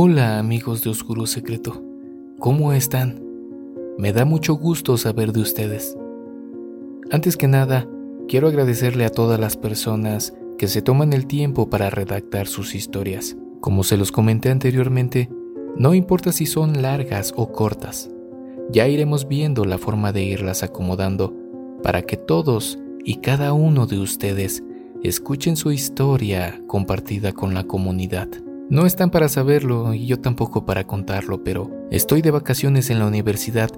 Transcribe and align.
Hola 0.00 0.38
amigos 0.38 0.84
de 0.84 0.90
Oscuro 0.90 1.26
Secreto, 1.26 1.82
¿cómo 2.38 2.72
están? 2.72 3.20
Me 3.98 4.12
da 4.12 4.24
mucho 4.24 4.54
gusto 4.54 4.96
saber 4.96 5.32
de 5.32 5.40
ustedes. 5.40 5.98
Antes 7.10 7.36
que 7.36 7.48
nada, 7.48 7.88
quiero 8.28 8.46
agradecerle 8.46 9.04
a 9.04 9.10
todas 9.10 9.40
las 9.40 9.56
personas 9.56 10.34
que 10.56 10.68
se 10.68 10.82
toman 10.82 11.12
el 11.12 11.26
tiempo 11.26 11.68
para 11.68 11.90
redactar 11.90 12.46
sus 12.46 12.76
historias. 12.76 13.36
Como 13.60 13.82
se 13.82 13.96
los 13.96 14.12
comenté 14.12 14.50
anteriormente, 14.50 15.30
no 15.76 15.94
importa 15.94 16.30
si 16.30 16.46
son 16.46 16.80
largas 16.80 17.34
o 17.34 17.50
cortas, 17.50 18.08
ya 18.70 18.86
iremos 18.86 19.26
viendo 19.26 19.64
la 19.64 19.78
forma 19.78 20.12
de 20.12 20.22
irlas 20.22 20.62
acomodando 20.62 21.34
para 21.82 22.02
que 22.02 22.16
todos 22.16 22.78
y 23.04 23.16
cada 23.16 23.52
uno 23.52 23.88
de 23.88 23.98
ustedes 23.98 24.62
escuchen 25.02 25.56
su 25.56 25.72
historia 25.72 26.62
compartida 26.68 27.32
con 27.32 27.52
la 27.52 27.64
comunidad. 27.64 28.28
No 28.70 28.84
están 28.84 29.10
para 29.10 29.30
saberlo 29.30 29.94
y 29.94 30.06
yo 30.06 30.20
tampoco 30.20 30.66
para 30.66 30.86
contarlo, 30.86 31.42
pero 31.42 31.70
estoy 31.90 32.20
de 32.20 32.30
vacaciones 32.30 32.90
en 32.90 32.98
la 32.98 33.06
universidad, 33.06 33.70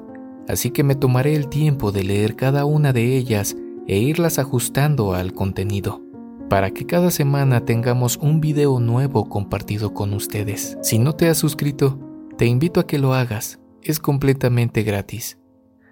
así 0.49 0.73
que 0.73 0.83
me 0.83 0.97
tomaré 0.97 1.37
el 1.37 1.49
tiempo 1.49 1.93
de 1.93 2.03
leer 2.03 2.35
cada 2.35 2.65
una 2.65 2.93
de 2.93 3.17
ellas 3.17 3.57
e 3.87 3.99
irlas 3.99 4.41
ajustando 4.41 5.15
al 5.15 5.33
contenido, 5.33 6.03
para 6.49 6.73
que 6.73 6.87
cada 6.87 7.13
semana 7.13 7.65
tengamos 7.65 8.17
un 8.17 8.41
video 8.41 8.81
nuevo 8.81 9.29
compartido 9.29 9.95
con 9.95 10.13
ustedes. 10.13 10.77
Si 10.83 10.99
no 10.99 11.15
te 11.15 11.29
has 11.29 11.39
suscrito, 11.39 12.01
te 12.37 12.47
invito 12.47 12.81
a 12.81 12.87
que 12.89 12.99
lo 12.99 13.15
hagas, 13.15 13.61
es 13.83 14.01
completamente 14.01 14.83
gratis. 14.83 15.39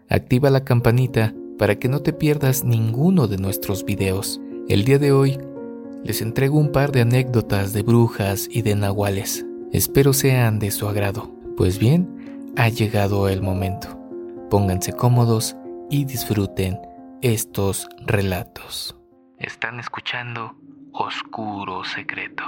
Activa 0.09 0.51
la 0.51 0.65
campanita 0.65 1.37
para 1.57 1.77
que 1.77 1.89
no 1.89 2.01
te 2.01 2.13
pierdas 2.13 2.65
ninguno 2.65 3.29
de 3.29 3.39
nuestros 3.39 3.85
videos. 3.85 4.41
El 4.69 4.85
día 4.85 4.99
de 4.99 5.13
hoy 5.13 5.39
les 6.05 6.23
entrego 6.23 6.59
un 6.59 6.73
par 6.73 6.93
de 6.93 7.03
anécdotas 7.03 7.73
de 7.73 7.83
brujas 7.83 8.49
y 8.51 8.63
de 8.63 8.75
nahuales. 8.75 9.45
Espero 9.73 10.13
sean 10.13 10.59
de 10.59 10.71
su 10.71 10.89
agrado. 10.89 11.35
Pues 11.57 11.79
bien, 11.79 12.53
ha 12.57 12.69
llegado 12.69 13.29
el 13.29 13.43
momento. 13.43 13.99
Pónganse 14.51 14.93
cómodos 14.93 15.57
y 15.91 16.05
disfruten 16.05 16.79
estos 17.21 17.89
relatos. 18.07 18.97
Están 19.39 19.81
escuchando 19.81 20.57
Oscuro 20.93 21.85
Secreto. 21.85 22.45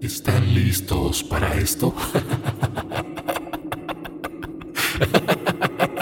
¿Están 0.00 0.54
listos 0.54 1.24
para 1.24 1.54
esto? 1.54 1.92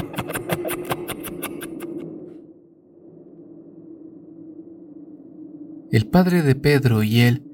El 5.93 6.09
padre 6.09 6.43
de 6.43 6.57
Pedro 6.57 7.05
y 7.05 7.21
él 7.21 7.45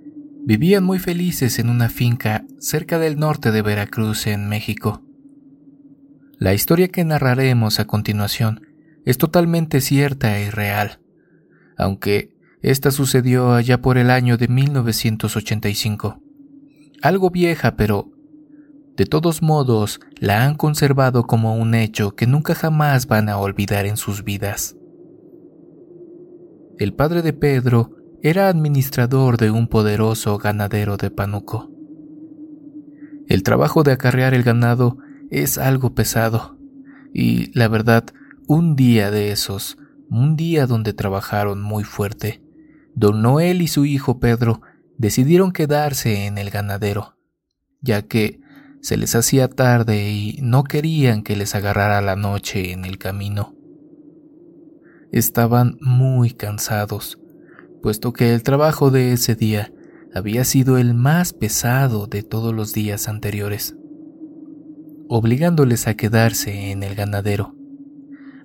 vivían 0.45 0.85
muy 0.85 0.99
felices 0.99 1.59
en 1.59 1.69
una 1.69 1.91
finca 1.91 2.47
cerca 2.59 2.99
del 2.99 3.19
norte 3.19 3.53
de 3.53 3.61
Veracruz, 3.61 4.27
en 4.27 4.49
México. 4.49 5.03
La 6.39 6.55
historia 6.55 6.89
que 6.89 7.05
narraremos 7.05 7.79
a 7.79 7.87
continuación 7.87 8.67
es 9.05 9.19
totalmente 9.19 9.83
cierta 9.83 10.41
y 10.41 10.49
real, 10.49 11.01
aunque 11.77 12.35
esta 12.63 12.91
sucedió 12.91 13.53
allá 13.53 13.83
por 13.83 13.99
el 13.99 14.11
año 14.11 14.39
de 14.39 14.49
1985. 14.49 16.23
Algo 17.03 17.31
vieja, 17.31 17.77
pero 17.77 18.13
de 18.97 19.05
todos 19.05 19.43
modos 19.43 20.01
la 20.19 20.47
han 20.47 20.57
conservado 20.57 21.25
como 21.25 21.55
un 21.55 21.75
hecho 21.75 22.17
que 22.17 22.27
nunca 22.27 22.55
jamás 22.55 23.07
van 23.07 23.29
a 23.29 23.37
olvidar 23.37 23.85
en 23.85 23.99
sus 23.99 24.25
vidas. 24.25 24.75
El 26.79 26.95
padre 26.95 27.21
de 27.23 27.35
Pedro 27.35 28.02
era 28.25 28.49
administrador 28.49 29.37
de 29.37 29.51
un 29.51 29.67
poderoso 29.67 30.39
ganadero 30.39 30.97
de 30.97 31.11
Panuco. 31.11 31.73
El 33.27 33.43
trabajo 33.43 33.83
de 33.83 33.91
acarrear 33.91 34.33
el 34.33 34.45
ganado 34.45 34.99
es 35.29 35.59
algo 35.59 35.97
pesado, 35.97 36.57
y 37.13 37.51
la 37.59 37.67
verdad, 37.67 38.05
un 38.47 38.77
día 38.77 39.11
de 39.11 39.33
esos, 39.33 39.77
un 40.09 40.37
día 40.37 40.69
donde 40.69 40.93
trabajaron 40.93 41.61
muy 41.61 41.83
fuerte, 41.83 42.41
don 42.95 43.23
Noel 43.23 43.61
y 43.61 43.67
su 43.67 43.87
hijo 43.87 44.21
Pedro 44.21 44.61
decidieron 44.99 45.51
quedarse 45.51 46.27
en 46.27 46.39
el 46.39 46.51
ganadero, 46.51 47.17
ya 47.81 48.03
que 48.03 48.39
se 48.83 48.97
les 48.97 49.17
hacía 49.17 49.49
tarde 49.49 50.13
y 50.13 50.39
no 50.43 50.63
querían 50.63 51.25
que 51.25 51.35
les 51.35 51.57
agarrara 51.57 52.01
la 52.01 52.15
noche 52.15 52.71
en 52.71 52.85
el 52.85 52.99
camino. 52.99 53.57
Estaban 55.11 55.77
muy 55.81 56.31
cansados 56.31 57.19
puesto 57.83 58.13
que 58.13 58.33
el 58.33 58.43
trabajo 58.43 58.91
de 58.91 59.13
ese 59.13 59.35
día 59.35 59.73
había 60.15 60.45
sido 60.45 60.79
el 60.79 60.95
más 60.95 61.33
pesado 61.33 62.07
de 62.07 62.23
todos 62.23 62.55
los 62.55 62.73
días 62.73 63.09
anteriores, 63.09 63.77
obligándoles 65.09 65.89
a 65.89 65.95
quedarse 65.95 66.71
en 66.71 66.83
el 66.83 66.95
ganadero, 66.95 67.55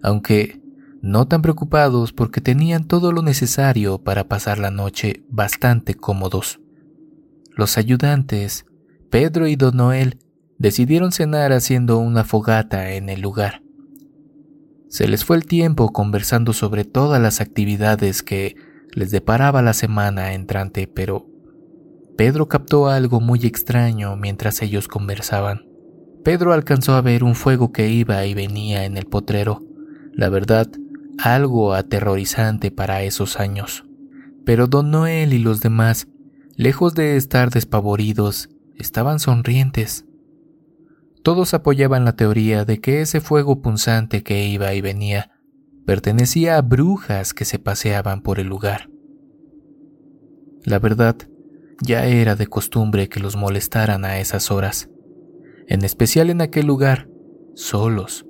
aunque 0.01 0.61
no 1.01 1.27
tan 1.27 1.41
preocupados 1.41 2.11
porque 2.11 2.41
tenían 2.41 2.87
todo 2.87 3.11
lo 3.11 3.21
necesario 3.21 3.99
para 3.99 4.27
pasar 4.27 4.59
la 4.59 4.71
noche 4.71 5.23
bastante 5.29 5.93
cómodos. 5.93 6.59
Los 7.55 7.77
ayudantes, 7.77 8.65
Pedro 9.09 9.47
y 9.47 9.55
Don 9.55 9.77
Noel, 9.77 10.19
decidieron 10.57 11.11
cenar 11.11 11.53
haciendo 11.53 11.99
una 11.99 12.23
fogata 12.23 12.91
en 12.93 13.09
el 13.09 13.21
lugar. 13.21 13.61
Se 14.89 15.07
les 15.07 15.25
fue 15.25 15.37
el 15.37 15.45
tiempo 15.45 15.91
conversando 15.91 16.53
sobre 16.53 16.85
todas 16.85 17.21
las 17.21 17.41
actividades 17.41 18.23
que 18.23 18.55
les 18.97 19.11
deparaba 19.11 19.61
la 19.61 19.73
semana 19.73 20.33
entrante, 20.33 20.87
pero 20.87 21.27
Pedro 22.17 22.47
captó 22.47 22.87
algo 22.87 23.21
muy 23.21 23.45
extraño 23.45 24.15
mientras 24.15 24.63
ellos 24.63 24.87
conversaban. 24.87 25.67
Pedro 26.23 26.51
alcanzó 26.51 26.95
a 26.95 27.01
ver 27.01 27.23
un 27.23 27.35
fuego 27.35 27.71
que 27.71 27.89
iba 27.89 28.25
y 28.25 28.33
venía 28.33 28.85
en 28.85 28.97
el 28.97 29.05
potrero, 29.05 29.61
la 30.13 30.29
verdad, 30.29 30.65
algo 31.19 31.75
aterrorizante 31.75 32.71
para 32.71 33.03
esos 33.03 33.39
años. 33.39 33.85
Pero 34.45 34.65
don 34.65 34.89
Noel 34.89 35.31
y 35.31 35.37
los 35.37 35.59
demás, 35.61 36.07
lejos 36.55 36.95
de 36.95 37.17
estar 37.17 37.51
despavoridos, 37.51 38.49
estaban 38.77 39.19
sonrientes. 39.19 40.05
Todos 41.21 41.53
apoyaban 41.53 42.03
la 42.03 42.15
teoría 42.15 42.65
de 42.65 42.79
que 42.79 43.01
ese 43.01 43.21
fuego 43.21 43.61
punzante 43.61 44.23
que 44.23 44.47
iba 44.47 44.73
y 44.73 44.81
venía 44.81 45.36
pertenecía 45.87 46.57
a 46.57 46.61
brujas 46.61 47.33
que 47.33 47.45
se 47.45 47.59
paseaban 47.59 48.21
por 48.21 48.41
el 48.41 48.47
lugar. 48.47 48.89
La 50.65 50.79
verdad, 50.79 51.15
ya 51.81 52.05
era 52.05 52.35
de 52.35 52.45
costumbre 52.45 53.07
que 53.07 53.21
los 53.21 53.37
molestaran 53.37 54.03
a 54.03 54.19
esas 54.19 54.51
horas, 54.51 54.89
en 55.65 55.85
especial 55.85 56.29
en 56.29 56.41
aquel 56.41 56.67
lugar, 56.67 57.07
solos, 57.55 58.25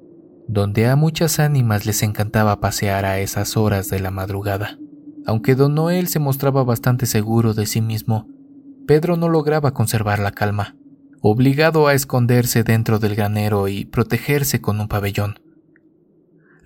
donde 0.47 0.85
a 0.85 0.95
muchas 0.95 1.39
ánimas 1.39 1.87
les 1.87 2.03
encantaba 2.03 2.59
pasear 2.59 3.05
a 3.05 3.19
esas 3.21 3.57
horas 3.57 3.89
de 3.89 4.01
la 4.01 4.11
madrugada. 4.11 4.77
Aunque 5.25 5.55
don 5.55 5.73
Noel 5.73 6.09
se 6.09 6.19
mostraba 6.19 6.63
bastante 6.63 7.07
seguro 7.07 7.55
de 7.55 7.65
sí 7.65 7.81
mismo, 7.81 8.27
Pedro 8.85 9.17
no 9.17 9.29
lograba 9.29 9.73
conservar 9.73 10.19
la 10.19 10.29
calma, 10.29 10.75
obligado 11.21 11.87
a 11.87 11.95
esconderse 11.95 12.63
dentro 12.63 12.99
del 12.99 13.15
granero 13.15 13.67
y 13.67 13.85
protegerse 13.85 14.61
con 14.61 14.79
un 14.79 14.87
pabellón. 14.87 15.39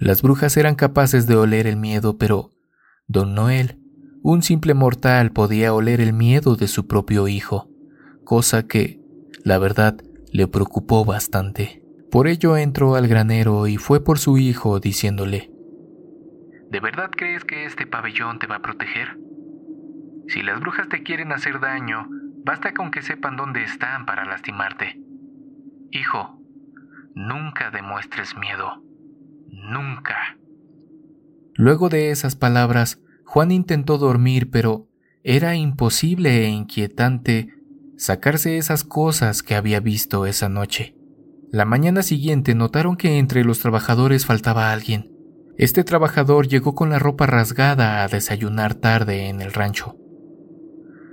Las 0.02 0.24
brujas 0.24 0.58
eran 0.58 0.74
capaces 0.74 1.28
de 1.28 1.36
oler 1.36 1.68
el 1.68 1.78
miedo, 1.78 2.18
pero 2.18 2.50
don 3.06 3.36
Noel, 3.36 3.78
un 4.24 4.42
simple 4.42 4.74
mortal, 4.74 5.32
podía 5.32 5.76
oler 5.76 6.02
el 6.02 6.12
miedo 6.12 6.56
de 6.56 6.68
su 6.68 6.88
propio 6.88 7.28
hijo, 7.28 7.70
cosa 8.24 8.66
que, 8.66 9.00
la 9.44 9.60
verdad, 9.60 10.02
le 10.34 10.48
preocupó 10.48 11.06
bastante. 11.06 11.84
Por 12.10 12.28
ello 12.28 12.58
entró 12.58 12.96
al 12.96 13.08
granero 13.08 13.68
y 13.68 13.78
fue 13.78 14.04
por 14.04 14.18
su 14.18 14.40
hijo, 14.40 14.80
diciéndole, 14.80 15.52
¿De 16.72 16.80
verdad 16.80 17.12
crees 17.16 17.46
que 17.46 17.66
este 17.66 17.86
pabellón 17.86 18.40
te 18.40 18.48
va 18.48 18.56
a 18.56 18.62
proteger? 18.64 19.20
Si 20.30 20.42
las 20.42 20.60
brujas 20.62 20.90
te 20.90 21.04
quieren 21.04 21.32
hacer 21.32 21.60
daño, 21.60 22.08
basta 22.44 22.74
con 22.74 22.90
que 22.90 23.04
sepan 23.04 23.38
dónde 23.38 23.64
están 23.64 24.08
para 24.08 24.26
lastimarte. 24.26 25.00
Hijo, 25.92 26.42
nunca 27.14 27.70
demuestres 27.70 28.36
miedo 28.36 28.82
nunca. 29.72 30.38
Luego 31.56 31.90
de 31.90 32.12
esas 32.12 32.36
palabras, 32.36 33.00
Juan 33.26 33.52
intentó 33.52 33.98
dormir, 33.98 34.50
pero 34.52 34.90
era 35.24 35.56
imposible 35.56 36.46
e 36.46 36.50
inquietante 36.50 37.54
sacarse 37.98 38.58
esas 38.58 38.84
cosas 38.84 39.44
que 39.44 39.56
había 39.56 39.80
visto 39.80 40.26
esa 40.26 40.50
noche. 40.50 40.96
La 41.52 41.66
mañana 41.66 42.02
siguiente 42.02 42.56
notaron 42.56 42.96
que 42.96 43.20
entre 43.20 43.44
los 43.44 43.60
trabajadores 43.60 44.26
faltaba 44.26 44.72
alguien. 44.72 45.12
Este 45.58 45.84
trabajador 45.84 46.48
llegó 46.48 46.74
con 46.74 46.90
la 46.90 46.98
ropa 46.98 47.26
rasgada 47.26 48.04
a 48.04 48.08
desayunar 48.08 48.74
tarde 48.74 49.28
en 49.28 49.42
el 49.42 49.54
rancho. 49.54 49.98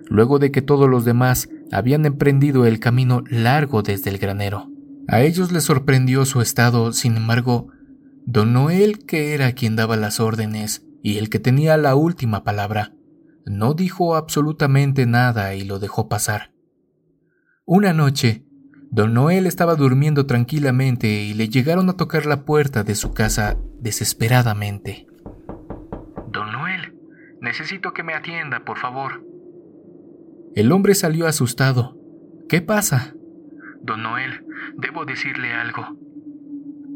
Luego 0.08 0.38
de 0.38 0.50
que 0.50 0.62
todos 0.62 0.88
los 0.88 1.04
demás 1.04 1.48
habían 1.70 2.06
emprendido 2.06 2.64
el 2.64 2.80
camino 2.80 3.22
largo 3.28 3.82
desde 3.82 4.10
el 4.10 4.18
granero. 4.18 4.70
A 5.08 5.20
ellos 5.22 5.52
les 5.52 5.64
sorprendió 5.64 6.24
su 6.24 6.40
estado, 6.40 6.92
sin 6.92 7.16
embargo, 7.16 7.68
Don 8.30 8.52
Noel, 8.52 9.06
que 9.06 9.32
era 9.32 9.52
quien 9.52 9.74
daba 9.74 9.96
las 9.96 10.20
órdenes 10.20 10.86
y 11.02 11.16
el 11.16 11.30
que 11.30 11.38
tenía 11.38 11.78
la 11.78 11.94
última 11.94 12.44
palabra, 12.44 12.92
no 13.46 13.72
dijo 13.72 14.16
absolutamente 14.16 15.06
nada 15.06 15.54
y 15.54 15.64
lo 15.64 15.78
dejó 15.78 16.10
pasar. 16.10 16.52
Una 17.64 17.94
noche, 17.94 18.44
don 18.90 19.14
Noel 19.14 19.46
estaba 19.46 19.76
durmiendo 19.76 20.26
tranquilamente 20.26 21.08
y 21.08 21.32
le 21.32 21.48
llegaron 21.48 21.88
a 21.88 21.94
tocar 21.94 22.26
la 22.26 22.44
puerta 22.44 22.84
de 22.84 22.96
su 22.96 23.14
casa 23.14 23.56
desesperadamente. 23.80 25.06
Don 26.30 26.52
Noel, 26.52 26.98
necesito 27.40 27.94
que 27.94 28.02
me 28.02 28.12
atienda, 28.12 28.62
por 28.62 28.76
favor. 28.76 29.24
El 30.54 30.70
hombre 30.72 30.94
salió 30.94 31.26
asustado. 31.26 31.96
¿Qué 32.46 32.60
pasa? 32.60 33.14
Don 33.80 34.02
Noel, 34.02 34.44
debo 34.76 35.06
decirle 35.06 35.54
algo. 35.54 35.96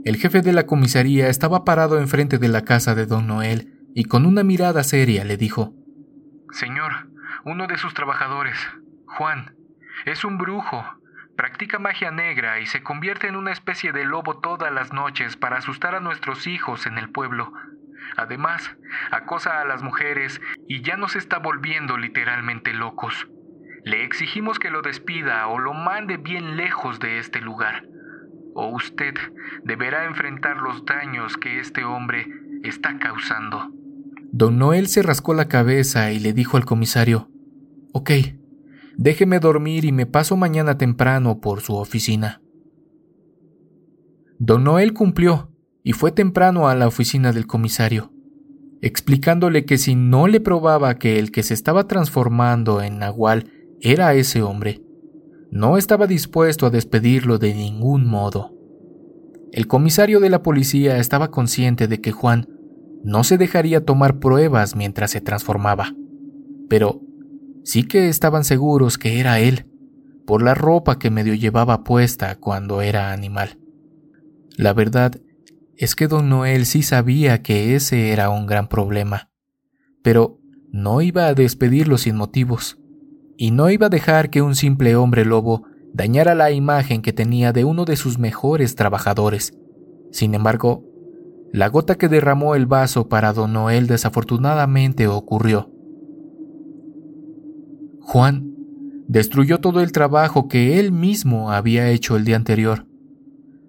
El 0.04 0.16
jefe 0.16 0.42
de 0.42 0.52
la 0.52 0.66
comisaría 0.66 1.28
estaba 1.28 1.64
parado 1.64 2.00
enfrente 2.00 2.38
de 2.38 2.48
la 2.48 2.64
casa 2.64 2.96
de 2.96 3.06
don 3.06 3.28
Noel 3.28 3.72
y 3.94 4.04
con 4.04 4.26
una 4.26 4.42
mirada 4.42 4.82
seria 4.82 5.24
le 5.24 5.36
dijo, 5.36 5.74
Señor, 6.50 7.08
uno 7.44 7.68
de 7.68 7.78
sus 7.78 7.94
trabajadores, 7.94 8.56
Juan, 9.06 9.54
es 10.04 10.24
un 10.24 10.38
brujo. 10.38 10.84
Practica 11.36 11.78
magia 11.78 12.10
negra 12.10 12.58
y 12.58 12.66
se 12.66 12.82
convierte 12.82 13.28
en 13.28 13.36
una 13.36 13.52
especie 13.52 13.92
de 13.92 14.04
lobo 14.04 14.40
todas 14.40 14.72
las 14.72 14.92
noches 14.92 15.36
para 15.36 15.58
asustar 15.58 15.94
a 15.94 16.00
nuestros 16.00 16.48
hijos 16.48 16.86
en 16.86 16.98
el 16.98 17.08
pueblo. 17.10 17.52
Además, 18.16 18.76
acosa 19.12 19.60
a 19.60 19.64
las 19.64 19.82
mujeres 19.82 20.40
y 20.66 20.82
ya 20.82 20.96
nos 20.96 21.14
está 21.14 21.38
volviendo 21.38 21.96
literalmente 21.96 22.72
locos. 22.72 23.28
Le 23.84 24.04
exigimos 24.04 24.58
que 24.58 24.70
lo 24.70 24.82
despida 24.82 25.46
o 25.46 25.60
lo 25.60 25.74
mande 25.74 26.16
bien 26.16 26.56
lejos 26.56 26.98
de 26.98 27.18
este 27.18 27.40
lugar. 27.40 27.84
O 28.54 28.68
usted 28.74 29.14
deberá 29.64 30.04
enfrentar 30.04 30.58
los 30.58 30.84
daños 30.84 31.36
que 31.36 31.60
este 31.60 31.84
hombre 31.84 32.26
está 32.62 32.98
causando. 32.98 33.70
Don 34.30 34.58
Noel 34.58 34.88
se 34.88 35.02
rascó 35.02 35.34
la 35.34 35.48
cabeza 35.48 36.12
y 36.12 36.18
le 36.18 36.32
dijo 36.32 36.56
al 36.56 36.64
comisario, 36.64 37.28
Ok, 37.92 38.10
déjeme 38.96 39.38
dormir 39.38 39.84
y 39.84 39.92
me 39.92 40.06
paso 40.06 40.36
mañana 40.36 40.78
temprano 40.78 41.40
por 41.40 41.60
su 41.60 41.74
oficina. 41.74 42.40
Don 44.38 44.64
Noel 44.64 44.92
cumplió 44.92 45.50
y 45.84 45.92
fue 45.92 46.12
temprano 46.12 46.68
a 46.68 46.74
la 46.74 46.86
oficina 46.86 47.32
del 47.32 47.46
comisario, 47.46 48.12
explicándole 48.80 49.64
que 49.64 49.78
si 49.78 49.94
no 49.94 50.26
le 50.26 50.40
probaba 50.40 50.94
que 50.94 51.18
el 51.18 51.30
que 51.30 51.42
se 51.42 51.54
estaba 51.54 51.86
transformando 51.86 52.82
en 52.82 52.98
Nahual 52.98 53.50
era 53.80 54.14
ese 54.14 54.42
hombre. 54.42 54.81
No 55.52 55.76
estaba 55.76 56.06
dispuesto 56.06 56.64
a 56.64 56.70
despedirlo 56.70 57.36
de 57.36 57.52
ningún 57.52 58.06
modo. 58.06 58.54
El 59.52 59.66
comisario 59.66 60.18
de 60.18 60.30
la 60.30 60.42
policía 60.42 60.96
estaba 60.96 61.30
consciente 61.30 61.88
de 61.88 62.00
que 62.00 62.10
Juan 62.10 62.48
no 63.04 63.22
se 63.22 63.36
dejaría 63.36 63.84
tomar 63.84 64.18
pruebas 64.18 64.76
mientras 64.76 65.10
se 65.10 65.20
transformaba, 65.20 65.94
pero 66.70 67.02
sí 67.64 67.82
que 67.82 68.08
estaban 68.08 68.44
seguros 68.44 68.96
que 68.96 69.20
era 69.20 69.40
él, 69.40 69.66
por 70.26 70.42
la 70.42 70.54
ropa 70.54 70.98
que 70.98 71.10
medio 71.10 71.34
llevaba 71.34 71.84
puesta 71.84 72.34
cuando 72.36 72.80
era 72.80 73.12
animal. 73.12 73.58
La 74.56 74.72
verdad 74.72 75.20
es 75.76 75.94
que 75.94 76.08
don 76.08 76.30
Noel 76.30 76.64
sí 76.64 76.82
sabía 76.82 77.42
que 77.42 77.74
ese 77.74 78.10
era 78.10 78.30
un 78.30 78.46
gran 78.46 78.68
problema, 78.68 79.28
pero 80.02 80.38
no 80.70 81.02
iba 81.02 81.26
a 81.26 81.34
despedirlo 81.34 81.98
sin 81.98 82.16
motivos 82.16 82.78
y 83.42 83.50
no 83.50 83.70
iba 83.70 83.88
a 83.88 83.90
dejar 83.90 84.30
que 84.30 84.40
un 84.40 84.54
simple 84.54 84.94
hombre 84.94 85.24
lobo 85.24 85.64
dañara 85.92 86.36
la 86.36 86.52
imagen 86.52 87.02
que 87.02 87.12
tenía 87.12 87.52
de 87.52 87.64
uno 87.64 87.84
de 87.84 87.96
sus 87.96 88.16
mejores 88.16 88.76
trabajadores. 88.76 89.52
Sin 90.12 90.36
embargo, 90.36 90.84
la 91.52 91.66
gota 91.66 91.96
que 91.96 92.06
derramó 92.06 92.54
el 92.54 92.66
vaso 92.66 93.08
para 93.08 93.32
don 93.32 93.52
Noel 93.52 93.88
desafortunadamente 93.88 95.08
ocurrió. 95.08 95.72
Juan 98.00 98.54
destruyó 99.08 99.58
todo 99.58 99.80
el 99.80 99.90
trabajo 99.90 100.46
que 100.46 100.78
él 100.78 100.92
mismo 100.92 101.50
había 101.50 101.90
hecho 101.90 102.14
el 102.14 102.24
día 102.24 102.36
anterior. 102.36 102.86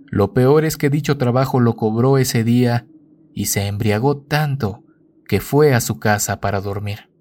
Lo 0.05 0.33
peor 0.33 0.65
es 0.65 0.77
que 0.77 0.91
dicho 0.91 1.17
trabajo 1.17 1.59
lo 1.59 1.75
cobró 1.75 2.19
ese 2.19 2.43
día 2.43 2.85
y 3.33 3.45
se 3.45 3.65
embriagó 3.65 4.17
tanto 4.17 4.83
que 5.27 5.39
fue 5.41 5.73
a 5.73 5.81
su 5.81 5.97
casa 5.97 6.39
para 6.41 6.61
dormir. 6.61 7.11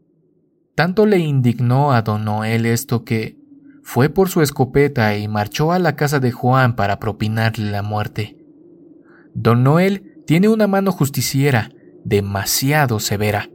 Tanto 0.75 1.07
le 1.07 1.19
indignó 1.19 1.93
a 1.93 2.03
don 2.03 2.25
Noel 2.25 2.67
esto 2.67 3.05
que 3.05 3.37
fue 3.83 4.09
por 4.09 4.29
su 4.29 4.41
escopeta 4.41 5.17
y 5.17 5.29
marchó 5.29 5.73
a 5.73 5.79
la 5.79 5.97
casa 5.97 6.21
de 6.21 6.33
Juan 6.33 6.77
para 6.77 6.99
propinarle 6.99 7.71
la 7.71 7.83
muerte. 7.83 8.39
Don 9.35 9.63
Noel 9.65 10.23
tiene 10.27 10.49
una 10.49 10.67
mano 10.67 10.93
justiciera 10.93 11.71
demasiado 12.05 13.01
severa. 13.01 13.51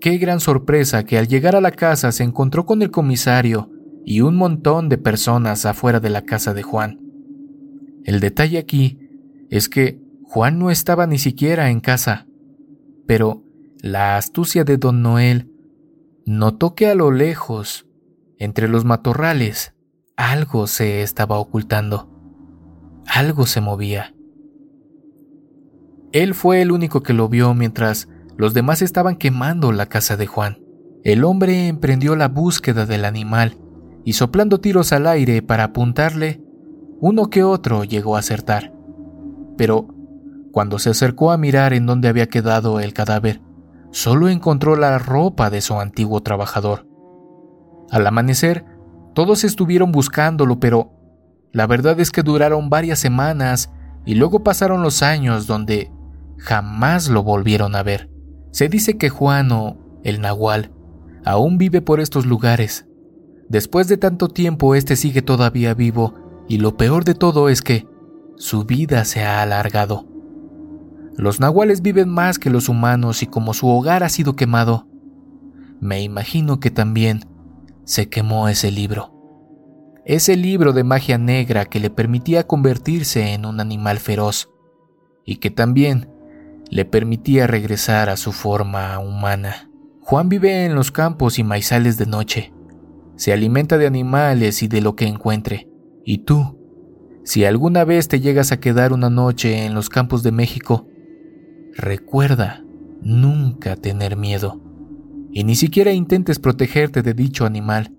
Qué 0.00 0.18
gran 0.18 0.40
sorpresa 0.40 1.04
que 1.04 1.18
al 1.18 1.28
llegar 1.28 1.56
a 1.56 1.60
la 1.60 1.72
casa 1.72 2.10
se 2.10 2.24
encontró 2.24 2.64
con 2.64 2.82
el 2.82 2.90
comisario 2.90 3.70
y 4.04 4.22
un 4.22 4.36
montón 4.36 4.88
de 4.88 4.98
personas 4.98 5.66
afuera 5.66 6.00
de 6.00 6.10
la 6.10 6.22
casa 6.22 6.54
de 6.54 6.62
Juan. 6.62 7.00
El 8.04 8.20
detalle 8.20 8.58
aquí 8.58 8.98
es 9.50 9.68
que 9.68 10.00
Juan 10.24 10.58
no 10.58 10.70
estaba 10.70 11.06
ni 11.06 11.18
siquiera 11.18 11.70
en 11.70 11.80
casa, 11.80 12.26
pero 13.06 13.44
la 13.82 14.16
astucia 14.16 14.64
de 14.64 14.78
don 14.78 15.02
Noel 15.02 15.49
notó 16.26 16.74
que 16.74 16.88
a 16.88 16.94
lo 16.94 17.10
lejos, 17.10 17.86
entre 18.38 18.68
los 18.68 18.84
matorrales, 18.84 19.74
algo 20.16 20.66
se 20.66 21.02
estaba 21.02 21.38
ocultando. 21.38 22.10
Algo 23.06 23.46
se 23.46 23.60
movía. 23.60 24.14
Él 26.12 26.34
fue 26.34 26.60
el 26.60 26.72
único 26.72 27.02
que 27.02 27.12
lo 27.12 27.28
vio 27.28 27.54
mientras 27.54 28.08
los 28.36 28.54
demás 28.54 28.82
estaban 28.82 29.16
quemando 29.16 29.72
la 29.72 29.86
casa 29.86 30.16
de 30.16 30.26
Juan. 30.26 30.58
El 31.04 31.24
hombre 31.24 31.68
emprendió 31.68 32.16
la 32.16 32.28
búsqueda 32.28 32.84
del 32.84 33.04
animal 33.04 33.58
y 34.04 34.14
soplando 34.14 34.60
tiros 34.60 34.92
al 34.92 35.06
aire 35.06 35.42
para 35.42 35.64
apuntarle, 35.64 36.42
uno 37.00 37.30
que 37.30 37.42
otro 37.42 37.84
llegó 37.84 38.16
a 38.16 38.20
acertar. 38.20 38.74
Pero 39.56 39.88
cuando 40.52 40.78
se 40.78 40.90
acercó 40.90 41.30
a 41.30 41.38
mirar 41.38 41.72
en 41.72 41.86
dónde 41.86 42.08
había 42.08 42.28
quedado 42.28 42.80
el 42.80 42.92
cadáver, 42.92 43.40
solo 43.90 44.28
encontró 44.28 44.76
la 44.76 44.98
ropa 44.98 45.50
de 45.50 45.60
su 45.60 45.78
antiguo 45.78 46.22
trabajador. 46.22 46.86
Al 47.90 48.06
amanecer, 48.06 48.64
todos 49.14 49.44
estuvieron 49.44 49.92
buscándolo, 49.92 50.60
pero 50.60 50.92
la 51.52 51.66
verdad 51.66 51.98
es 51.98 52.10
que 52.10 52.22
duraron 52.22 52.70
varias 52.70 52.98
semanas 52.98 53.72
y 54.04 54.14
luego 54.14 54.44
pasaron 54.44 54.82
los 54.82 55.02
años 55.02 55.46
donde 55.46 55.90
jamás 56.38 57.08
lo 57.08 57.22
volvieron 57.22 57.74
a 57.74 57.82
ver. 57.82 58.10
Se 58.52 58.68
dice 58.68 58.96
que 58.96 59.08
Juano, 59.08 59.78
el 60.04 60.20
Nahual, 60.20 60.72
aún 61.24 61.58
vive 61.58 61.82
por 61.82 62.00
estos 62.00 62.26
lugares. 62.26 62.86
Después 63.48 63.88
de 63.88 63.96
tanto 63.96 64.28
tiempo, 64.28 64.74
este 64.74 64.96
sigue 64.96 65.22
todavía 65.22 65.74
vivo 65.74 66.14
y 66.48 66.58
lo 66.58 66.76
peor 66.76 67.04
de 67.04 67.14
todo 67.14 67.48
es 67.48 67.62
que 67.62 67.86
su 68.36 68.64
vida 68.64 69.04
se 69.04 69.22
ha 69.22 69.42
alargado. 69.42 70.09
Los 71.16 71.40
nahuales 71.40 71.82
viven 71.82 72.08
más 72.08 72.38
que 72.38 72.50
los 72.50 72.68
humanos 72.68 73.22
y 73.22 73.26
como 73.26 73.54
su 73.54 73.68
hogar 73.68 74.02
ha 74.02 74.08
sido 74.08 74.36
quemado, 74.36 74.86
me 75.80 76.02
imagino 76.02 76.60
que 76.60 76.70
también 76.70 77.24
se 77.84 78.08
quemó 78.08 78.48
ese 78.48 78.70
libro. 78.70 79.14
Ese 80.04 80.36
libro 80.36 80.72
de 80.72 80.84
magia 80.84 81.18
negra 81.18 81.64
que 81.64 81.80
le 81.80 81.90
permitía 81.90 82.46
convertirse 82.46 83.32
en 83.32 83.46
un 83.46 83.60
animal 83.60 83.98
feroz 83.98 84.50
y 85.24 85.36
que 85.36 85.50
también 85.50 86.08
le 86.68 86.84
permitía 86.84 87.46
regresar 87.46 88.10
a 88.10 88.16
su 88.16 88.32
forma 88.32 88.98
humana. 88.98 89.70
Juan 90.00 90.28
vive 90.28 90.64
en 90.64 90.74
los 90.74 90.90
campos 90.90 91.38
y 91.38 91.44
maizales 91.44 91.96
de 91.96 92.06
noche. 92.06 92.52
Se 93.16 93.32
alimenta 93.32 93.78
de 93.78 93.86
animales 93.86 94.62
y 94.62 94.68
de 94.68 94.80
lo 94.80 94.96
que 94.96 95.06
encuentre. 95.06 95.68
Y 96.04 96.18
tú, 96.24 96.58
si 97.24 97.44
alguna 97.44 97.84
vez 97.84 98.08
te 98.08 98.20
llegas 98.20 98.52
a 98.52 98.60
quedar 98.60 98.92
una 98.92 99.10
noche 99.10 99.64
en 99.64 99.74
los 99.74 99.88
campos 99.88 100.22
de 100.22 100.32
México, 100.32 100.86
Recuerda 101.76 102.62
nunca 103.02 103.76
tener 103.76 104.16
miedo 104.16 104.60
y 105.32 105.44
ni 105.44 105.54
siquiera 105.54 105.92
intentes 105.92 106.38
protegerte 106.38 107.02
de 107.02 107.14
dicho 107.14 107.46
animal, 107.46 107.94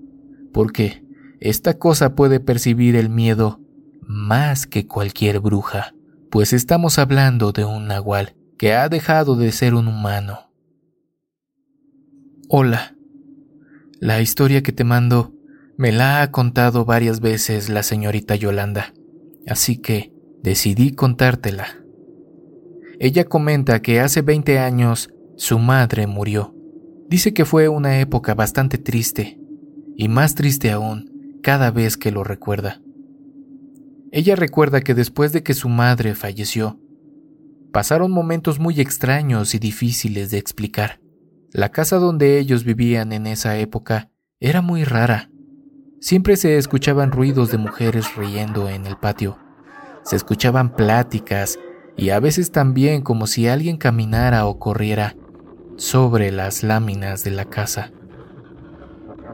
porque 0.54 1.04
esta 1.40 1.78
cosa 1.78 2.16
puede 2.16 2.40
percibir 2.40 2.96
el 2.96 3.10
miedo 3.10 3.62
más 4.01 4.68
que 4.68 4.88
cualquier 4.88 5.40
bruja, 5.40 5.96
pues 6.30 6.54
estamos 6.54 7.00
hablando 7.00 7.51
de 7.51 7.66
un 7.66 7.88
nahual 7.88 8.36
que 8.58 8.74
ha 8.74 8.90
dejado 8.90 9.36
de 9.36 9.51
ser 9.51 9.74
un 9.74 9.88
humano. 9.88 10.51
Hola. 12.48 12.96
La 14.00 14.20
historia 14.22 14.62
que 14.62 14.72
te 14.72 14.84
mando 14.84 15.34
me 15.78 15.92
la 15.92 16.22
ha 16.22 16.32
contado 16.32 16.86
varias 16.86 17.22
veces 17.22 17.70
la 17.70 17.84
señorita 17.84 18.36
Yolanda, 18.36 18.94
así 19.48 19.78
que 19.78 20.13
decidí 20.44 20.92
contártela. 20.92 21.81
Ella 23.03 23.25
comenta 23.25 23.81
que 23.81 24.00
hace 24.00 24.22
20 24.22 24.60
años 24.60 25.10
su 25.36 25.58
madre 25.58 26.05
murió. 26.05 26.53
Dice 27.10 27.34
que 27.34 27.46
fue 27.46 27.67
una 27.67 28.00
época 28.00 28.36
bastante 28.36 28.77
triste, 28.77 29.39
y 29.98 30.08
más 30.08 30.36
triste 30.36 30.70
aún 30.70 31.39
cada 31.41 31.72
vez 31.72 31.98
que 31.98 32.12
lo 32.12 32.24
recuerda. 32.24 32.79
Ella 34.12 34.36
recuerda 34.36 34.81
que 34.81 34.93
después 34.93 35.34
de 35.34 35.41
que 35.41 35.55
su 35.55 35.67
madre 35.67 36.13
falleció, 36.13 36.79
pasaron 37.72 38.12
momentos 38.12 38.60
muy 38.60 38.79
extraños 38.79 39.55
y 39.55 39.58
difíciles 39.58 40.29
de 40.29 40.38
explicar. 40.38 41.01
La 41.53 41.70
casa 41.70 41.96
donde 41.96 42.38
ellos 42.38 42.63
vivían 42.65 43.13
en 43.13 43.25
esa 43.25 43.58
época 43.58 44.12
era 44.39 44.62
muy 44.62 44.84
rara. 44.84 45.31
Siempre 46.01 46.38
se 46.38 46.55
escuchaban 46.58 47.12
ruidos 47.12 47.50
de 47.50 47.58
mujeres 47.58 48.15
riendo 48.15 48.70
en 48.70 48.86
el 48.86 48.98
patio. 48.98 49.39
Se 50.03 50.15
escuchaban 50.15 50.75
pláticas 50.75 51.58
y 52.01 52.10
a 52.10 52.20
veces 52.20 52.51
también 52.51 53.03
como 53.03 53.27
si 53.27 53.48
alguien 53.48 53.77
caminara 53.77 54.48
o 54.48 54.58
corriera 54.58 55.15
sobre 55.77 56.31
las 56.31 56.63
láminas 56.63 57.24
de 57.24 57.29
la 57.29 57.46
casa. 57.46 57.91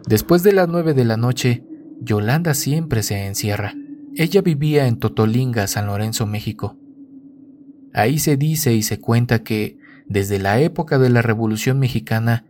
Después 0.05 0.43
de 0.43 0.51
las 0.51 0.67
nueve 0.67 0.93
de 0.93 1.05
la 1.05 1.15
noche, 1.15 1.63
Yolanda 2.01 2.53
siempre 2.53 3.03
se 3.03 3.25
encierra. 3.25 3.73
Ella 4.15 4.41
vivía 4.41 4.85
en 4.87 4.99
Totolinga, 4.99 5.65
San 5.67 5.87
Lorenzo, 5.87 6.25
México. 6.25 6.75
Ahí 7.93 8.19
se 8.19 8.35
dice 8.35 8.73
y 8.73 8.83
se 8.83 8.99
cuenta 8.99 9.43
que, 9.43 9.77
desde 10.05 10.37
la 10.37 10.59
época 10.59 10.99
de 10.99 11.09
la 11.09 11.21
Revolución 11.21 11.79
Mexicana, 11.79 12.43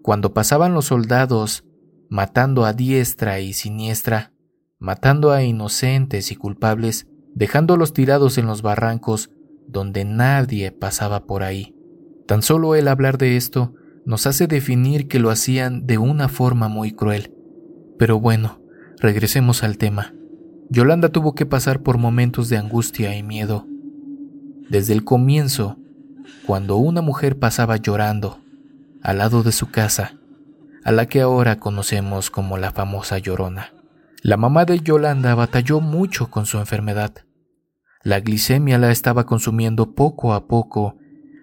cuando 0.00 0.32
pasaban 0.32 0.74
los 0.74 0.84
soldados 0.84 1.64
matando 2.08 2.66
a 2.66 2.72
diestra 2.72 3.40
y 3.40 3.52
siniestra, 3.52 4.32
matando 4.78 5.32
a 5.32 5.42
inocentes 5.42 6.30
y 6.30 6.36
culpables, 6.36 7.08
dejándolos 7.34 7.92
tirados 7.92 8.38
en 8.38 8.46
los 8.46 8.62
barrancos 8.62 9.30
donde 9.68 10.04
nadie 10.04 10.72
pasaba 10.72 11.26
por 11.26 11.42
ahí. 11.42 11.74
Tan 12.26 12.42
solo 12.42 12.74
el 12.74 12.88
hablar 12.88 13.18
de 13.18 13.36
esto 13.36 13.74
nos 14.04 14.26
hace 14.26 14.46
definir 14.46 15.08
que 15.08 15.18
lo 15.18 15.30
hacían 15.30 15.86
de 15.86 15.98
una 15.98 16.28
forma 16.28 16.68
muy 16.68 16.92
cruel. 16.92 17.34
Pero 17.98 18.20
bueno, 18.20 18.60
regresemos 18.98 19.62
al 19.62 19.78
tema. 19.78 20.14
Yolanda 20.68 21.10
tuvo 21.10 21.34
que 21.34 21.46
pasar 21.46 21.82
por 21.82 21.98
momentos 21.98 22.48
de 22.48 22.56
angustia 22.56 23.16
y 23.16 23.22
miedo. 23.22 23.66
Desde 24.68 24.92
el 24.92 25.04
comienzo, 25.04 25.78
cuando 26.46 26.76
una 26.76 27.02
mujer 27.02 27.38
pasaba 27.38 27.76
llorando 27.76 28.40
al 29.02 29.18
lado 29.18 29.42
de 29.42 29.52
su 29.52 29.70
casa, 29.70 30.18
a 30.84 30.92
la 30.92 31.06
que 31.06 31.20
ahora 31.20 31.58
conocemos 31.58 32.30
como 32.30 32.58
la 32.58 32.70
famosa 32.72 33.18
Llorona. 33.18 33.72
La 34.22 34.36
mamá 34.36 34.64
de 34.64 34.80
Yolanda 34.80 35.34
batalló 35.34 35.80
mucho 35.80 36.30
con 36.30 36.46
su 36.46 36.58
enfermedad. 36.58 37.12
La 38.06 38.20
glicemia 38.20 38.78
la 38.78 38.92
estaba 38.92 39.26
consumiendo 39.26 39.96
poco 39.96 40.32
a 40.32 40.46
poco 40.46 40.96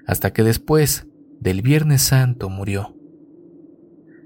hasta 0.07 0.31
que 0.31 0.43
después 0.43 1.07
del 1.41 1.61
Viernes 1.61 2.03
Santo 2.03 2.49
murió. 2.49 2.95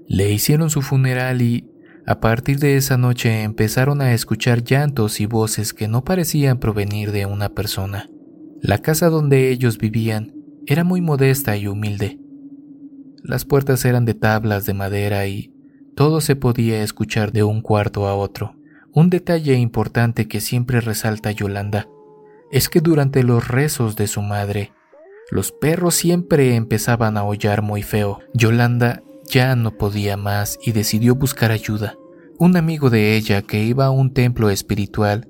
Le 0.06 0.30
hicieron 0.30 0.70
su 0.70 0.80
funeral 0.80 1.42
y 1.42 1.68
a 2.06 2.20
partir 2.20 2.60
de 2.60 2.76
esa 2.76 2.96
noche 2.96 3.42
empezaron 3.42 4.00
a 4.00 4.12
escuchar 4.12 4.62
llantos 4.62 5.20
y 5.20 5.26
voces 5.26 5.74
que 5.74 5.88
no 5.88 6.04
parecían 6.04 6.60
provenir 6.60 7.10
de 7.10 7.26
una 7.26 7.48
persona. 7.48 8.08
La 8.62 8.78
casa 8.78 9.08
donde 9.08 9.50
ellos 9.50 9.76
vivían 9.76 10.32
era 10.64 10.84
muy 10.84 11.00
modesta 11.00 11.56
y 11.56 11.66
humilde. 11.66 12.20
Las 13.20 13.46
puertas 13.46 13.84
eran 13.84 14.04
de 14.04 14.14
tablas 14.14 14.64
de 14.64 14.74
madera 14.74 15.26
y 15.26 15.52
todo 15.96 16.20
se 16.20 16.36
podía 16.36 16.84
escuchar 16.84 17.32
de 17.32 17.42
un 17.42 17.62
cuarto 17.62 18.06
a 18.06 18.14
otro. 18.14 18.54
Un 18.92 19.10
detalle 19.10 19.54
importante 19.54 20.28
que 20.28 20.40
siempre 20.40 20.80
resalta 20.80 21.32
Yolanda 21.32 21.88
es 22.50 22.68
que 22.68 22.80
durante 22.80 23.22
los 23.22 23.48
rezos 23.48 23.96
de 23.96 24.06
su 24.06 24.22
madre, 24.22 24.72
los 25.30 25.52
perros 25.52 25.94
siempre 25.94 26.54
empezaban 26.54 27.16
a 27.16 27.20
aullar 27.20 27.62
muy 27.62 27.82
feo. 27.82 28.20
Yolanda 28.34 29.02
ya 29.30 29.54
no 29.56 29.76
podía 29.76 30.16
más 30.16 30.58
y 30.62 30.72
decidió 30.72 31.14
buscar 31.14 31.50
ayuda. 31.50 31.96
Un 32.38 32.56
amigo 32.56 32.88
de 32.88 33.16
ella 33.16 33.42
que 33.42 33.62
iba 33.62 33.86
a 33.86 33.90
un 33.90 34.12
templo 34.14 34.48
espiritual 34.50 35.28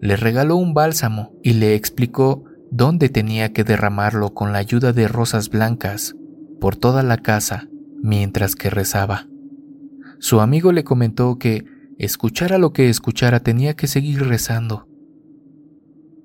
le 0.00 0.16
regaló 0.16 0.56
un 0.56 0.74
bálsamo 0.74 1.32
y 1.42 1.54
le 1.54 1.74
explicó 1.76 2.44
dónde 2.70 3.08
tenía 3.08 3.52
que 3.52 3.64
derramarlo 3.64 4.34
con 4.34 4.52
la 4.52 4.58
ayuda 4.58 4.92
de 4.92 5.06
rosas 5.06 5.48
blancas 5.48 6.16
por 6.60 6.76
toda 6.76 7.02
la 7.02 7.18
casa 7.18 7.68
mientras 8.02 8.56
que 8.56 8.68
rezaba. 8.68 9.28
Su 10.18 10.40
amigo 10.40 10.72
le 10.72 10.84
comentó 10.84 11.38
que, 11.38 11.64
escuchara 11.98 12.58
lo 12.58 12.72
que 12.72 12.88
escuchara, 12.88 13.40
tenía 13.40 13.74
que 13.74 13.86
seguir 13.86 14.26
rezando. 14.26 14.88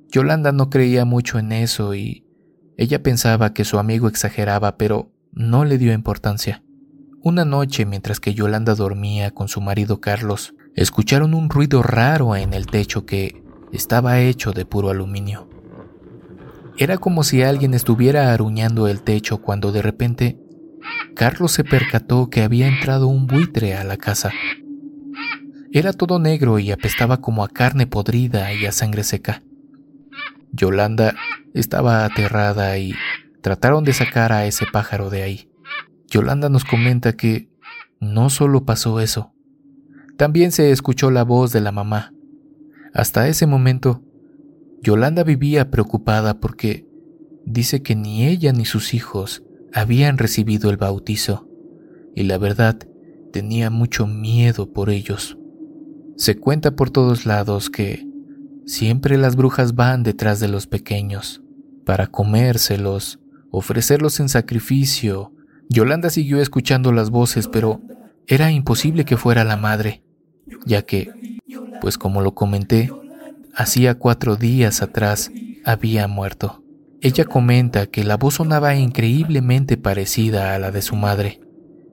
Yolanda 0.09 0.51
no 0.51 0.69
creía 0.69 1.05
mucho 1.05 1.39
en 1.39 1.51
eso 1.51 1.93
y 1.95 2.25
ella 2.77 3.01
pensaba 3.03 3.53
que 3.53 3.65
su 3.65 3.79
amigo 3.79 4.07
exageraba, 4.07 4.77
pero 4.77 5.11
no 5.31 5.65
le 5.65 5.77
dio 5.77 5.93
importancia. 5.93 6.63
Una 7.21 7.43
noche, 7.43 7.85
mientras 7.85 8.19
que 8.19 8.33
Yolanda 8.33 8.75
dormía 8.75 9.31
con 9.31 9.47
su 9.47 9.59
marido 9.59 9.99
Carlos, 9.99 10.53
escucharon 10.75 11.33
un 11.33 11.49
ruido 11.49 11.81
raro 11.83 12.35
en 12.35 12.53
el 12.53 12.67
techo 12.67 13.05
que 13.05 13.43
estaba 13.73 14.19
hecho 14.19 14.53
de 14.53 14.65
puro 14.65 14.89
aluminio. 14.89 15.49
Era 16.77 16.97
como 16.97 17.23
si 17.23 17.41
alguien 17.41 17.73
estuviera 17.73 18.31
aruñando 18.31 18.87
el 18.87 19.01
techo 19.01 19.41
cuando 19.41 19.71
de 19.71 19.81
repente 19.81 20.39
Carlos 21.15 21.51
se 21.51 21.63
percató 21.63 22.29
que 22.29 22.43
había 22.43 22.67
entrado 22.67 23.07
un 23.07 23.25
buitre 23.25 23.75
a 23.75 23.83
la 23.83 23.97
casa. 23.97 24.31
Era 25.71 25.91
todo 25.91 26.19
negro 26.19 26.59
y 26.59 26.71
apestaba 26.71 27.19
como 27.19 27.43
a 27.43 27.49
carne 27.49 27.87
podrida 27.87 28.53
y 28.53 28.67
a 28.67 28.71
sangre 28.71 29.03
seca. 29.03 29.41
Yolanda 30.51 31.15
estaba 31.53 32.05
aterrada 32.05 32.77
y 32.77 32.93
trataron 33.41 33.83
de 33.83 33.93
sacar 33.93 34.31
a 34.31 34.45
ese 34.45 34.65
pájaro 34.71 35.09
de 35.09 35.23
ahí. 35.23 35.49
Yolanda 36.09 36.49
nos 36.49 36.65
comenta 36.65 37.13
que 37.13 37.49
no 37.99 38.29
solo 38.29 38.65
pasó 38.65 38.99
eso, 38.99 39.33
también 40.17 40.51
se 40.51 40.71
escuchó 40.71 41.11
la 41.11 41.23
voz 41.23 41.51
de 41.51 41.61
la 41.61 41.71
mamá. 41.71 42.13
Hasta 42.93 43.27
ese 43.27 43.45
momento, 43.45 44.03
Yolanda 44.81 45.23
vivía 45.23 45.69
preocupada 45.69 46.39
porque 46.39 46.87
dice 47.45 47.83
que 47.83 47.95
ni 47.95 48.25
ella 48.25 48.51
ni 48.51 48.65
sus 48.65 48.95
hijos 48.95 49.43
habían 49.73 50.17
recibido 50.17 50.71
el 50.71 50.77
bautizo, 50.77 51.47
y 52.15 52.23
la 52.23 52.39
verdad 52.39 52.79
tenía 53.31 53.69
mucho 53.69 54.07
miedo 54.07 54.73
por 54.73 54.89
ellos. 54.89 55.37
Se 56.15 56.35
cuenta 56.35 56.75
por 56.75 56.89
todos 56.89 57.27
lados 57.27 57.69
que 57.69 58.06
siempre 58.67 59.17
las 59.17 59.35
brujas 59.35 59.73
van 59.73 60.03
detrás 60.03 60.39
de 60.39 60.47
los 60.47 60.67
pequeños, 60.67 61.41
para 61.85 62.07
comérselos, 62.07 63.19
ofrecerlos 63.49 64.19
en 64.19 64.29
sacrificio. 64.29 65.33
Yolanda 65.69 66.09
siguió 66.11 66.39
escuchando 66.41 66.91
las 66.91 67.09
voces, 67.09 67.47
pero 67.47 67.81
era 68.27 68.51
imposible 68.51 69.05
que 69.05 69.17
fuera 69.17 69.43
la 69.43 69.57
madre, 69.57 70.03
ya 70.65 70.83
que, 70.83 71.39
pues 71.81 71.97
como 71.97 72.21
lo 72.21 72.35
comenté, 72.35 72.91
hacía 73.55 73.95
cuatro 73.95 74.35
días 74.35 74.81
atrás 74.81 75.31
había 75.65 76.07
muerto. 76.07 76.63
Ella 77.01 77.25
comenta 77.25 77.87
que 77.87 78.03
la 78.03 78.17
voz 78.17 78.35
sonaba 78.35 78.75
increíblemente 78.75 79.77
parecida 79.77 80.53
a 80.53 80.59
la 80.59 80.71
de 80.71 80.81
su 80.81 80.95
madre, 80.95 81.39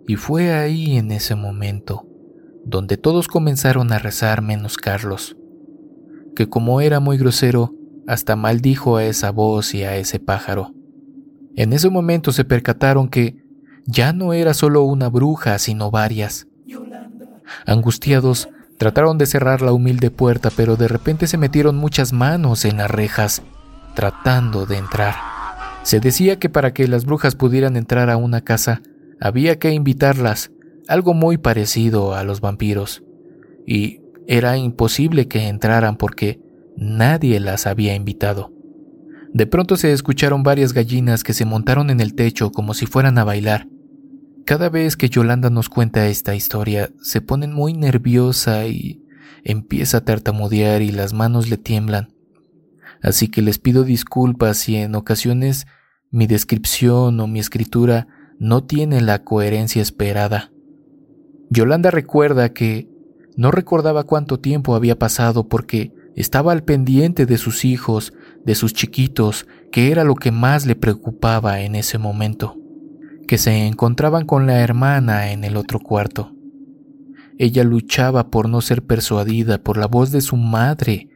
y 0.08 0.16
fue 0.16 0.52
ahí 0.52 0.96
en 0.96 1.12
ese 1.12 1.34
momento 1.34 2.06
donde 2.66 2.96
todos 2.96 3.28
comenzaron 3.28 3.92
a 3.92 3.98
rezar 3.98 4.42
menos 4.42 4.76
Carlos, 4.76 5.36
que 6.34 6.48
como 6.48 6.80
era 6.80 7.00
muy 7.00 7.18
grosero, 7.18 7.74
hasta 8.06 8.36
maldijo 8.36 8.96
a 8.96 9.04
esa 9.04 9.30
voz 9.30 9.74
y 9.74 9.84
a 9.84 9.96
ese 9.96 10.20
pájaro. 10.20 10.72
En 11.56 11.72
ese 11.72 11.88
momento 11.88 12.32
se 12.32 12.44
percataron 12.44 13.08
que 13.08 13.36
ya 13.86 14.12
no 14.12 14.32
era 14.32 14.54
solo 14.54 14.82
una 14.82 15.08
bruja, 15.08 15.58
sino 15.58 15.90
varias. 15.90 16.46
Angustiados, 17.66 18.48
Trataron 18.78 19.18
de 19.18 19.26
cerrar 19.26 19.62
la 19.62 19.72
humilde 19.72 20.10
puerta, 20.10 20.50
pero 20.54 20.76
de 20.76 20.88
repente 20.88 21.26
se 21.26 21.38
metieron 21.38 21.76
muchas 21.76 22.12
manos 22.12 22.64
en 22.64 22.78
las 22.78 22.90
rejas, 22.90 23.42
tratando 23.94 24.66
de 24.66 24.78
entrar. 24.78 25.14
Se 25.84 26.00
decía 26.00 26.38
que 26.38 26.48
para 26.48 26.72
que 26.72 26.88
las 26.88 27.04
brujas 27.04 27.36
pudieran 27.36 27.76
entrar 27.76 28.10
a 28.10 28.16
una 28.16 28.40
casa, 28.40 28.82
había 29.20 29.58
que 29.58 29.70
invitarlas, 29.70 30.50
algo 30.88 31.14
muy 31.14 31.38
parecido 31.38 32.14
a 32.14 32.24
los 32.24 32.40
vampiros. 32.40 33.04
Y 33.66 34.00
era 34.26 34.56
imposible 34.56 35.28
que 35.28 35.48
entraran 35.48 35.96
porque 35.96 36.40
nadie 36.76 37.40
las 37.40 37.66
había 37.66 37.94
invitado. 37.94 38.52
De 39.32 39.46
pronto 39.46 39.76
se 39.76 39.92
escucharon 39.92 40.42
varias 40.42 40.72
gallinas 40.72 41.24
que 41.24 41.32
se 41.32 41.44
montaron 41.44 41.90
en 41.90 42.00
el 42.00 42.14
techo 42.14 42.52
como 42.52 42.72
si 42.72 42.86
fueran 42.86 43.18
a 43.18 43.24
bailar. 43.24 43.68
Cada 44.46 44.68
vez 44.68 44.96
que 44.96 45.08
Yolanda 45.08 45.50
nos 45.50 45.68
cuenta 45.68 46.06
esta 46.06 46.34
historia, 46.34 46.90
se 47.00 47.20
pone 47.20 47.48
muy 47.48 47.72
nerviosa 47.72 48.66
y 48.66 49.02
empieza 49.42 49.98
a 49.98 50.04
tartamudear 50.04 50.82
y 50.82 50.92
las 50.92 51.14
manos 51.14 51.48
le 51.48 51.56
tiemblan. 51.56 52.14
Así 53.02 53.28
que 53.28 53.42
les 53.42 53.58
pido 53.58 53.84
disculpas 53.84 54.58
si 54.58 54.76
en 54.76 54.94
ocasiones 54.94 55.66
mi 56.10 56.26
descripción 56.26 57.18
o 57.18 57.26
mi 57.26 57.40
escritura 57.40 58.06
no 58.38 58.64
tiene 58.64 59.00
la 59.00 59.24
coherencia 59.24 59.82
esperada. 59.82 60.52
Yolanda 61.50 61.90
recuerda 61.90 62.52
que 62.52 62.88
no 63.36 63.50
recordaba 63.50 64.04
cuánto 64.04 64.38
tiempo 64.38 64.74
había 64.74 64.98
pasado 64.98 65.48
porque 65.48 65.92
estaba 66.16 66.52
al 66.52 66.62
pendiente 66.62 67.26
de 67.26 67.38
sus 67.38 67.64
hijos, 67.64 68.12
de 68.44 68.54
sus 68.54 68.72
chiquitos, 68.72 69.46
que 69.72 69.90
era 69.90 70.04
lo 70.04 70.14
que 70.14 70.30
más 70.30 70.66
le 70.66 70.76
preocupaba 70.76 71.60
en 71.60 71.74
ese 71.74 71.98
momento 71.98 72.56
que 73.26 73.38
se 73.38 73.66
encontraban 73.66 74.26
con 74.26 74.46
la 74.46 74.60
hermana 74.60 75.32
en 75.32 75.44
el 75.44 75.56
otro 75.56 75.80
cuarto. 75.80 76.32
Ella 77.38 77.64
luchaba 77.64 78.30
por 78.30 78.48
no 78.48 78.60
ser 78.60 78.84
persuadida 78.84 79.58
por 79.58 79.76
la 79.76 79.86
voz 79.86 80.12
de 80.12 80.20
su 80.20 80.36
madre 80.36 81.08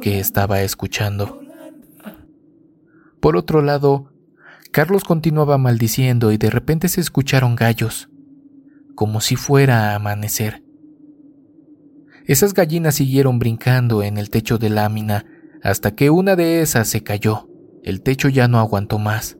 que 0.00 0.20
estaba 0.20 0.62
escuchando. 0.62 1.40
Por 3.20 3.36
otro 3.36 3.62
lado, 3.62 4.12
Carlos 4.70 5.04
continuaba 5.04 5.58
maldiciendo 5.58 6.30
y 6.30 6.38
de 6.38 6.50
repente 6.50 6.88
se 6.88 7.00
escucharon 7.00 7.56
gallos, 7.56 8.08
como 8.94 9.20
si 9.20 9.36
fuera 9.36 9.90
a 9.90 9.96
amanecer. 9.96 10.62
Esas 12.26 12.54
gallinas 12.54 12.96
siguieron 12.96 13.38
brincando 13.38 14.02
en 14.02 14.18
el 14.18 14.30
techo 14.30 14.58
de 14.58 14.68
lámina 14.68 15.24
hasta 15.62 15.94
que 15.94 16.10
una 16.10 16.34
de 16.34 16.60
esas 16.60 16.88
se 16.88 17.02
cayó. 17.02 17.48
El 17.84 18.02
techo 18.02 18.28
ya 18.28 18.48
no 18.48 18.58
aguantó 18.58 18.98
más. 18.98 19.38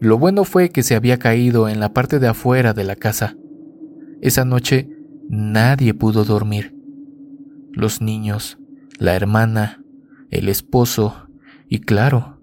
Lo 0.00 0.18
bueno 0.18 0.44
fue 0.44 0.70
que 0.70 0.82
se 0.82 0.94
había 0.94 1.18
caído 1.18 1.68
en 1.68 1.80
la 1.80 1.92
parte 1.92 2.18
de 2.18 2.28
afuera 2.28 2.72
de 2.72 2.84
la 2.84 2.96
casa. 2.96 3.36
Esa 4.22 4.46
noche 4.46 4.88
nadie 5.28 5.92
pudo 5.92 6.24
dormir. 6.24 6.74
Los 7.72 8.00
niños, 8.00 8.58
la 8.98 9.14
hermana, 9.14 9.82
el 10.30 10.48
esposo 10.48 11.28
y 11.68 11.80
claro, 11.80 12.40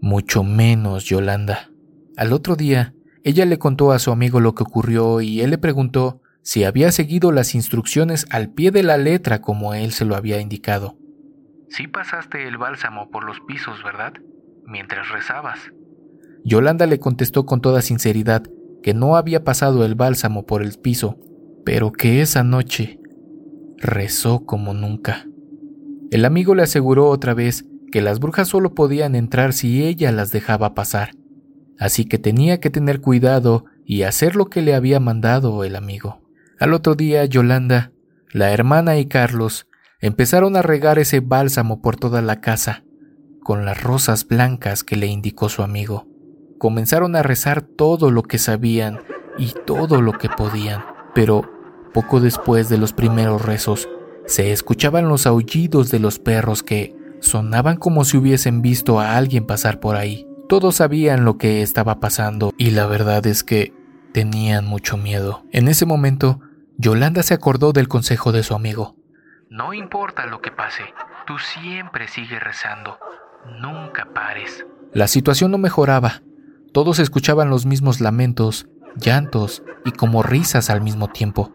mucho 0.00 0.42
menos 0.42 1.04
Yolanda. 1.04 1.70
Al 2.16 2.32
otro 2.32 2.56
día, 2.56 2.94
ella 3.22 3.44
le 3.44 3.58
contó 3.58 3.92
a 3.92 4.00
su 4.00 4.10
amigo 4.10 4.40
lo 4.40 4.54
que 4.54 4.64
ocurrió 4.64 5.20
y 5.20 5.40
él 5.40 5.50
le 5.50 5.58
preguntó 5.58 6.19
si 6.42 6.64
había 6.64 6.90
seguido 6.92 7.32
las 7.32 7.54
instrucciones 7.54 8.26
al 8.30 8.50
pie 8.50 8.70
de 8.70 8.82
la 8.82 8.96
letra 8.96 9.40
como 9.40 9.74
él 9.74 9.92
se 9.92 10.04
lo 10.04 10.16
había 10.16 10.40
indicado. 10.40 10.96
Sí 11.68 11.86
pasaste 11.86 12.48
el 12.48 12.56
bálsamo 12.56 13.10
por 13.10 13.24
los 13.24 13.40
pisos, 13.40 13.82
¿verdad? 13.84 14.14
Mientras 14.66 15.10
rezabas. 15.10 15.58
Yolanda 16.44 16.86
le 16.86 16.98
contestó 16.98 17.46
con 17.46 17.60
toda 17.60 17.82
sinceridad 17.82 18.42
que 18.82 18.94
no 18.94 19.16
había 19.16 19.44
pasado 19.44 19.84
el 19.84 19.94
bálsamo 19.94 20.46
por 20.46 20.62
el 20.62 20.78
piso, 20.78 21.18
pero 21.64 21.92
que 21.92 22.22
esa 22.22 22.42
noche 22.42 22.98
rezó 23.76 24.44
como 24.46 24.74
nunca. 24.74 25.26
El 26.10 26.24
amigo 26.24 26.54
le 26.54 26.62
aseguró 26.62 27.08
otra 27.08 27.34
vez 27.34 27.66
que 27.92 28.00
las 28.00 28.20
brujas 28.20 28.48
solo 28.48 28.74
podían 28.74 29.14
entrar 29.14 29.52
si 29.52 29.84
ella 29.84 30.12
las 30.12 30.32
dejaba 30.32 30.74
pasar, 30.74 31.10
así 31.78 32.04
que 32.04 32.18
tenía 32.18 32.60
que 32.60 32.70
tener 32.70 33.00
cuidado 33.00 33.64
y 33.84 34.02
hacer 34.02 34.36
lo 34.36 34.46
que 34.46 34.62
le 34.62 34.74
había 34.74 34.98
mandado 35.00 35.62
el 35.64 35.76
amigo. 35.76 36.20
Al 36.60 36.74
otro 36.74 36.94
día, 36.94 37.24
Yolanda, 37.24 37.90
la 38.32 38.52
hermana 38.52 38.98
y 38.98 39.06
Carlos 39.06 39.66
empezaron 39.98 40.56
a 40.56 40.62
regar 40.62 40.98
ese 40.98 41.20
bálsamo 41.20 41.80
por 41.80 41.96
toda 41.96 42.20
la 42.20 42.42
casa, 42.42 42.84
con 43.42 43.64
las 43.64 43.82
rosas 43.82 44.28
blancas 44.28 44.84
que 44.84 44.96
le 44.96 45.06
indicó 45.06 45.48
su 45.48 45.62
amigo. 45.62 46.06
Comenzaron 46.58 47.16
a 47.16 47.22
rezar 47.22 47.62
todo 47.62 48.10
lo 48.10 48.24
que 48.24 48.36
sabían 48.36 48.98
y 49.38 49.54
todo 49.64 50.02
lo 50.02 50.12
que 50.12 50.28
podían, 50.28 50.84
pero 51.14 51.50
poco 51.94 52.20
después 52.20 52.68
de 52.68 52.76
los 52.76 52.92
primeros 52.92 53.40
rezos, 53.40 53.88
se 54.26 54.52
escuchaban 54.52 55.08
los 55.08 55.26
aullidos 55.26 55.90
de 55.90 55.98
los 55.98 56.18
perros 56.18 56.62
que 56.62 56.94
sonaban 57.20 57.78
como 57.78 58.04
si 58.04 58.18
hubiesen 58.18 58.60
visto 58.60 59.00
a 59.00 59.16
alguien 59.16 59.46
pasar 59.46 59.80
por 59.80 59.96
ahí. 59.96 60.26
Todos 60.46 60.76
sabían 60.76 61.24
lo 61.24 61.38
que 61.38 61.62
estaba 61.62 62.00
pasando 62.00 62.52
y 62.58 62.72
la 62.72 62.86
verdad 62.86 63.26
es 63.26 63.44
que 63.44 63.72
tenían 64.12 64.66
mucho 64.66 64.98
miedo. 64.98 65.46
En 65.52 65.66
ese 65.66 65.86
momento, 65.86 66.40
Yolanda 66.82 67.22
se 67.22 67.34
acordó 67.34 67.74
del 67.74 67.88
consejo 67.88 68.32
de 68.32 68.42
su 68.42 68.54
amigo. 68.54 68.96
No 69.50 69.74
importa 69.74 70.24
lo 70.24 70.40
que 70.40 70.50
pase, 70.50 70.82
tú 71.26 71.34
siempre 71.38 72.08
sigues 72.08 72.42
rezando. 72.42 72.96
Nunca 73.60 74.08
pares. 74.14 74.64
La 74.94 75.06
situación 75.06 75.50
no 75.50 75.58
mejoraba. 75.58 76.22
Todos 76.72 76.98
escuchaban 76.98 77.50
los 77.50 77.66
mismos 77.66 78.00
lamentos, 78.00 78.66
llantos 78.96 79.62
y 79.84 79.90
como 79.90 80.22
risas 80.22 80.70
al 80.70 80.80
mismo 80.80 81.08
tiempo. 81.08 81.52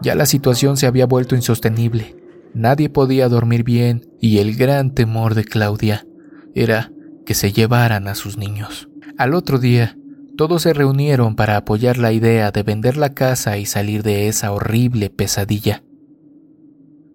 Ya 0.00 0.14
la 0.14 0.24
situación 0.24 0.78
se 0.78 0.86
había 0.86 1.04
vuelto 1.04 1.34
insostenible. 1.34 2.16
Nadie 2.54 2.88
podía 2.88 3.28
dormir 3.28 3.64
bien 3.64 4.08
y 4.18 4.38
el 4.38 4.56
gran 4.56 4.94
temor 4.94 5.34
de 5.34 5.44
Claudia 5.44 6.06
era 6.54 6.90
que 7.26 7.34
se 7.34 7.52
llevaran 7.52 8.08
a 8.08 8.14
sus 8.14 8.38
niños. 8.38 8.88
Al 9.18 9.34
otro 9.34 9.58
día, 9.58 9.94
todos 10.36 10.62
se 10.62 10.72
reunieron 10.72 11.36
para 11.36 11.56
apoyar 11.56 11.98
la 11.98 12.12
idea 12.12 12.50
de 12.50 12.62
vender 12.62 12.96
la 12.96 13.14
casa 13.14 13.58
y 13.58 13.66
salir 13.66 14.02
de 14.02 14.28
esa 14.28 14.52
horrible 14.52 15.10
pesadilla. 15.10 15.84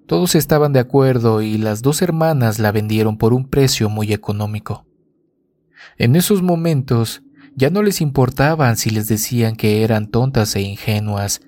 Todos 0.06 0.36
estaban 0.36 0.71
de 0.71 0.80
acuerdo 0.80 1.41
y 1.41 1.58
las 1.58 1.82
dos 1.82 2.01
hermanas 2.01 2.60
la 2.60 2.71
vendieron 2.71 3.17
por 3.17 3.34
un 3.34 3.49
precio 3.49 3.89
muy 3.89 4.13
económico. 4.13 4.86
En 5.97 6.15
esos 6.15 6.41
momentos 6.41 7.23
ya 7.56 7.69
no 7.69 7.82
les 7.82 8.01
importaban 8.01 8.77
si 8.77 8.89
les 8.89 9.08
decían 9.08 9.56
que 9.56 9.84
eran 9.84 10.08
tontas 10.08 10.56
e 10.56 10.62
ingenuas 10.62 11.41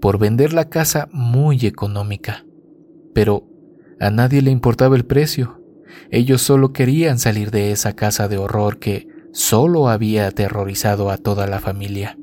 por 0.00 0.18
vender 0.18 0.52
la 0.52 0.68
casa 0.68 1.08
muy 1.12 1.64
económica. 1.64 2.44
Pero 3.14 3.48
a 4.00 4.10
nadie 4.10 4.42
le 4.42 4.50
importaba 4.50 4.96
el 4.96 5.06
precio. 5.06 5.62
Ellos 6.10 6.42
solo 6.42 6.72
querían 6.72 7.18
salir 7.18 7.50
de 7.50 7.72
esa 7.72 7.94
casa 7.94 8.28
de 8.28 8.38
horror 8.38 8.78
que 8.78 9.08
solo 9.32 9.88
había 9.88 10.26
aterrorizado 10.26 11.10
a 11.10 11.18
toda 11.18 11.46
la 11.46 11.60
familia. 11.60 12.18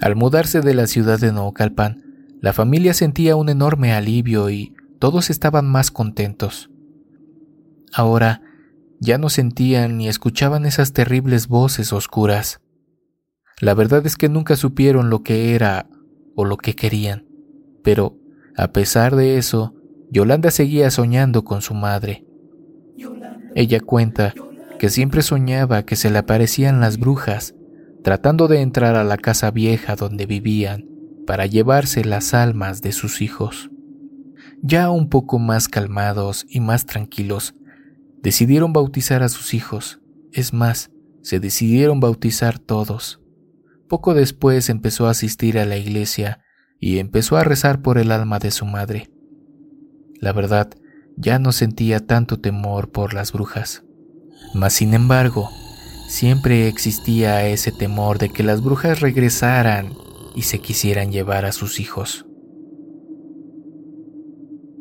Al 0.00 0.16
mudarse 0.16 0.60
de 0.60 0.74
la 0.74 0.86
ciudad 0.86 1.18
de 1.18 1.32
Naucalpan, 1.32 2.02
la 2.40 2.52
familia 2.52 2.94
sentía 2.94 3.36
un 3.36 3.48
enorme 3.48 3.92
alivio 3.92 4.50
y 4.50 4.74
todos 4.98 5.30
estaban 5.30 5.66
más 5.66 5.90
contentos. 5.90 6.70
Ahora 7.92 8.42
ya 9.00 9.18
no 9.18 9.28
sentían 9.28 9.96
ni 9.96 10.08
escuchaban 10.08 10.66
esas 10.66 10.92
terribles 10.92 11.48
voces 11.48 11.92
oscuras. 11.92 12.60
La 13.60 13.74
verdad 13.74 14.04
es 14.06 14.16
que 14.16 14.28
nunca 14.28 14.56
supieron 14.56 15.08
lo 15.08 15.22
que 15.22 15.54
era 15.54 15.88
o 16.34 16.44
lo 16.44 16.58
que 16.58 16.74
querían, 16.74 17.26
pero 17.82 18.18
a 18.56 18.72
pesar 18.72 19.16
de 19.16 19.38
eso, 19.38 19.74
Yolanda 20.10 20.50
seguía 20.50 20.90
soñando 20.90 21.44
con 21.44 21.62
su 21.62 21.74
madre. 21.74 22.26
Ella 23.54 23.80
cuenta 23.80 24.34
que 24.78 24.90
siempre 24.90 25.22
soñaba 25.22 25.84
que 25.84 25.96
se 25.96 26.10
le 26.10 26.18
aparecían 26.18 26.80
las 26.80 26.98
brujas, 26.98 27.54
tratando 28.02 28.48
de 28.48 28.60
entrar 28.60 28.94
a 28.94 29.04
la 29.04 29.16
casa 29.16 29.50
vieja 29.50 29.96
donde 29.96 30.26
vivían 30.26 30.86
para 31.26 31.46
llevarse 31.46 32.04
las 32.04 32.34
almas 32.34 32.82
de 32.82 32.92
sus 32.92 33.20
hijos. 33.20 33.70
Ya 34.62 34.90
un 34.90 35.08
poco 35.08 35.38
más 35.38 35.68
calmados 35.68 36.46
y 36.48 36.60
más 36.60 36.86
tranquilos, 36.86 37.54
decidieron 38.22 38.72
bautizar 38.72 39.22
a 39.22 39.28
sus 39.28 39.54
hijos. 39.54 40.00
Es 40.32 40.52
más, 40.52 40.90
se 41.22 41.40
decidieron 41.40 42.00
bautizar 42.00 42.58
todos. 42.58 43.20
Poco 43.88 44.14
después 44.14 44.68
empezó 44.68 45.06
a 45.06 45.10
asistir 45.10 45.58
a 45.58 45.66
la 45.66 45.76
iglesia 45.76 46.40
y 46.78 46.98
empezó 46.98 47.36
a 47.36 47.44
rezar 47.44 47.82
por 47.82 47.98
el 47.98 48.12
alma 48.12 48.38
de 48.38 48.50
su 48.50 48.66
madre. 48.66 49.10
La 50.20 50.32
verdad, 50.32 50.70
ya 51.16 51.38
no 51.38 51.52
sentía 51.52 52.00
tanto 52.06 52.40
temor 52.40 52.90
por 52.90 53.14
las 53.14 53.32
brujas. 53.32 53.85
Mas, 54.54 54.74
sin 54.74 54.94
embargo, 54.94 55.50
siempre 56.08 56.68
existía 56.68 57.46
ese 57.46 57.72
temor 57.72 58.18
de 58.18 58.30
que 58.30 58.42
las 58.42 58.62
brujas 58.62 59.00
regresaran 59.00 59.90
y 60.34 60.42
se 60.42 60.60
quisieran 60.60 61.12
llevar 61.12 61.44
a 61.44 61.52
sus 61.52 61.80
hijos. 61.80 62.26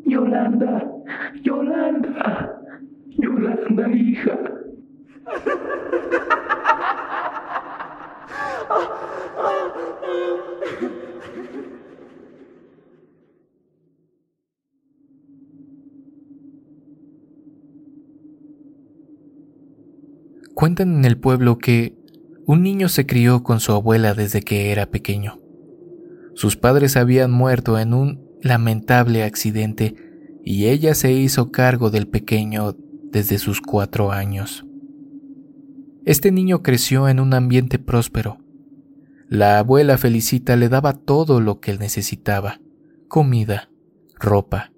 Yolanda, 0.05 0.83
Yolanda, 1.43 2.61
Yolanda, 3.17 3.89
hija. 3.89 4.39
Cuentan 20.55 20.95
en 20.95 21.03
el 21.03 21.17
pueblo 21.17 21.57
que 21.57 21.97
un 22.45 22.63
niño 22.63 22.87
se 22.87 23.05
crió 23.05 23.43
con 23.43 23.59
su 23.59 23.73
abuela 23.73 24.13
desde 24.13 24.41
que 24.41 24.71
era 24.71 24.85
pequeño. 24.85 25.41
Sus 26.33 26.55
padres 26.55 26.95
habían 26.95 27.29
muerto 27.29 27.77
en 27.77 27.93
un 27.93 28.25
lamentable 28.41 29.23
accidente 29.23 29.95
y 30.45 30.67
ella 30.67 30.95
se 30.95 31.11
hizo 31.11 31.51
cargo 31.51 31.89
del 31.89 32.07
pequeño 32.07 32.77
desde 33.11 33.37
sus 33.37 33.59
cuatro 33.59 34.13
años. 34.13 34.65
Este 36.05 36.31
niño 36.31 36.63
creció 36.63 37.09
en 37.09 37.19
un 37.19 37.33
ambiente 37.33 37.77
próspero. 37.77 38.37
La 39.27 39.59
abuela 39.59 39.97
Felicita 39.97 40.55
le 40.55 40.69
daba 40.69 40.93
todo 40.93 41.41
lo 41.41 41.59
que 41.59 41.71
él 41.71 41.79
necesitaba, 41.79 42.61
comida, 43.09 43.69
ropa, 44.17 44.71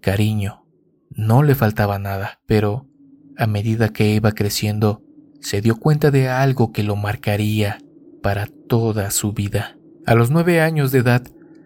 cariño. 0.00 0.66
No 1.10 1.44
le 1.44 1.54
faltaba 1.54 2.00
nada, 2.00 2.40
pero 2.46 2.88
a 3.36 3.46
medida 3.46 3.90
que 3.90 4.12
iba 4.12 4.32
creciendo, 4.32 5.04
se 5.40 5.60
dio 5.60 5.76
cuenta 5.76 6.10
de 6.10 6.28
algo 6.28 6.72
que 6.72 6.82
lo 6.82 6.96
marcaría 6.96 7.78
para 8.22 8.46
toda 8.46 9.10
su 9.10 9.32
vida. 9.32 9.76
A 10.06 10.14
los 10.14 10.30
nueve 10.30 10.60
años 10.60 10.92
de 10.92 10.98
edad, 10.98 11.22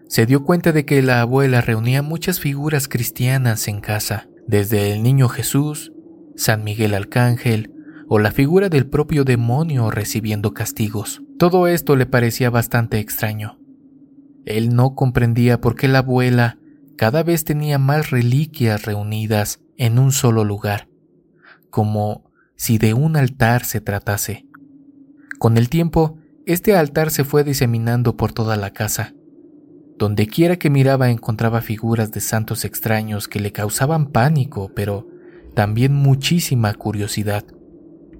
se 0.07 0.25
dio 0.25 0.43
cuenta 0.43 0.71
de 0.71 0.85
que 0.85 1.01
la 1.01 1.21
abuela 1.21 1.61
reunía 1.61 2.01
muchas 2.01 2.39
figuras 2.39 2.87
cristianas 2.87 3.67
en 3.67 3.81
casa, 3.81 4.27
desde 4.47 4.93
el 4.93 5.03
niño 5.03 5.27
Jesús, 5.27 5.91
San 6.35 6.63
Miguel 6.63 6.93
Arcángel 6.93 7.71
o 8.07 8.19
la 8.19 8.31
figura 8.31 8.69
del 8.69 8.87
propio 8.87 9.23
demonio 9.23 9.89
recibiendo 9.89 10.53
castigos. 10.53 11.23
Todo 11.39 11.67
esto 11.67 11.95
le 11.95 12.05
parecía 12.05 12.49
bastante 12.49 12.99
extraño. 12.99 13.57
Él 14.45 14.75
no 14.75 14.93
comprendía 14.93 15.59
por 15.59 15.75
qué 15.75 15.87
la 15.87 15.99
abuela 15.99 16.59
cada 16.97 17.23
vez 17.23 17.43
tenía 17.43 17.79
más 17.79 18.11
reliquias 18.11 18.85
reunidas 18.85 19.59
en 19.77 19.97
un 19.97 20.11
solo 20.11 20.43
lugar, 20.43 20.87
como 21.71 22.24
si 22.55 22.77
de 22.77 22.93
un 22.93 23.17
altar 23.17 23.65
se 23.65 23.81
tratase. 23.81 24.45
Con 25.39 25.57
el 25.57 25.69
tiempo, 25.69 26.17
este 26.45 26.75
altar 26.75 27.11
se 27.11 27.23
fue 27.23 27.43
diseminando 27.43 28.15
por 28.15 28.31
toda 28.31 28.55
la 28.55 28.71
casa. 28.71 29.13
Donde 29.97 30.27
quiera 30.27 30.57
que 30.57 30.69
miraba 30.69 31.09
encontraba 31.09 31.61
figuras 31.61 32.11
de 32.11 32.21
santos 32.21 32.65
extraños 32.65 33.27
que 33.27 33.39
le 33.39 33.51
causaban 33.51 34.07
pánico, 34.07 34.71
pero 34.75 35.07
también 35.53 35.93
muchísima 35.93 36.73
curiosidad. 36.73 37.45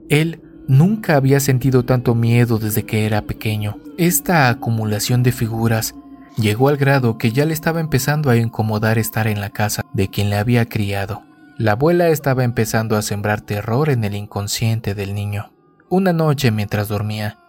Él 0.09 0.41
nunca 0.67 1.15
había 1.15 1.39
sentido 1.39 1.83
tanto 1.83 2.15
miedo 2.15 2.57
desde 2.57 2.83
que 2.83 3.05
era 3.05 3.21
pequeño. 3.23 3.77
Esta 3.97 4.49
acumulación 4.49 5.21
de 5.21 5.31
figuras 5.31 5.95
llegó 6.37 6.69
al 6.69 6.77
grado 6.77 7.17
que 7.17 7.31
ya 7.31 7.45
le 7.45 7.53
estaba 7.53 7.79
empezando 7.79 8.29
a 8.29 8.37
incomodar 8.37 8.97
estar 8.97 9.27
en 9.27 9.39
la 9.39 9.49
casa 9.49 9.83
de 9.93 10.09
quien 10.09 10.29
le 10.29 10.37
había 10.37 10.65
criado. 10.65 11.23
La 11.57 11.71
abuela 11.73 12.09
estaba 12.09 12.43
empezando 12.43 12.97
a 12.97 13.01
sembrar 13.01 13.39
terror 13.39 13.89
en 13.89 14.03
el 14.03 14.13
inconsciente 14.13 14.93
del 14.93 15.13
niño. 15.13 15.53
Una 15.87 16.11
noche 16.11 16.51
mientras 16.51 16.89
dormía, 16.89 17.39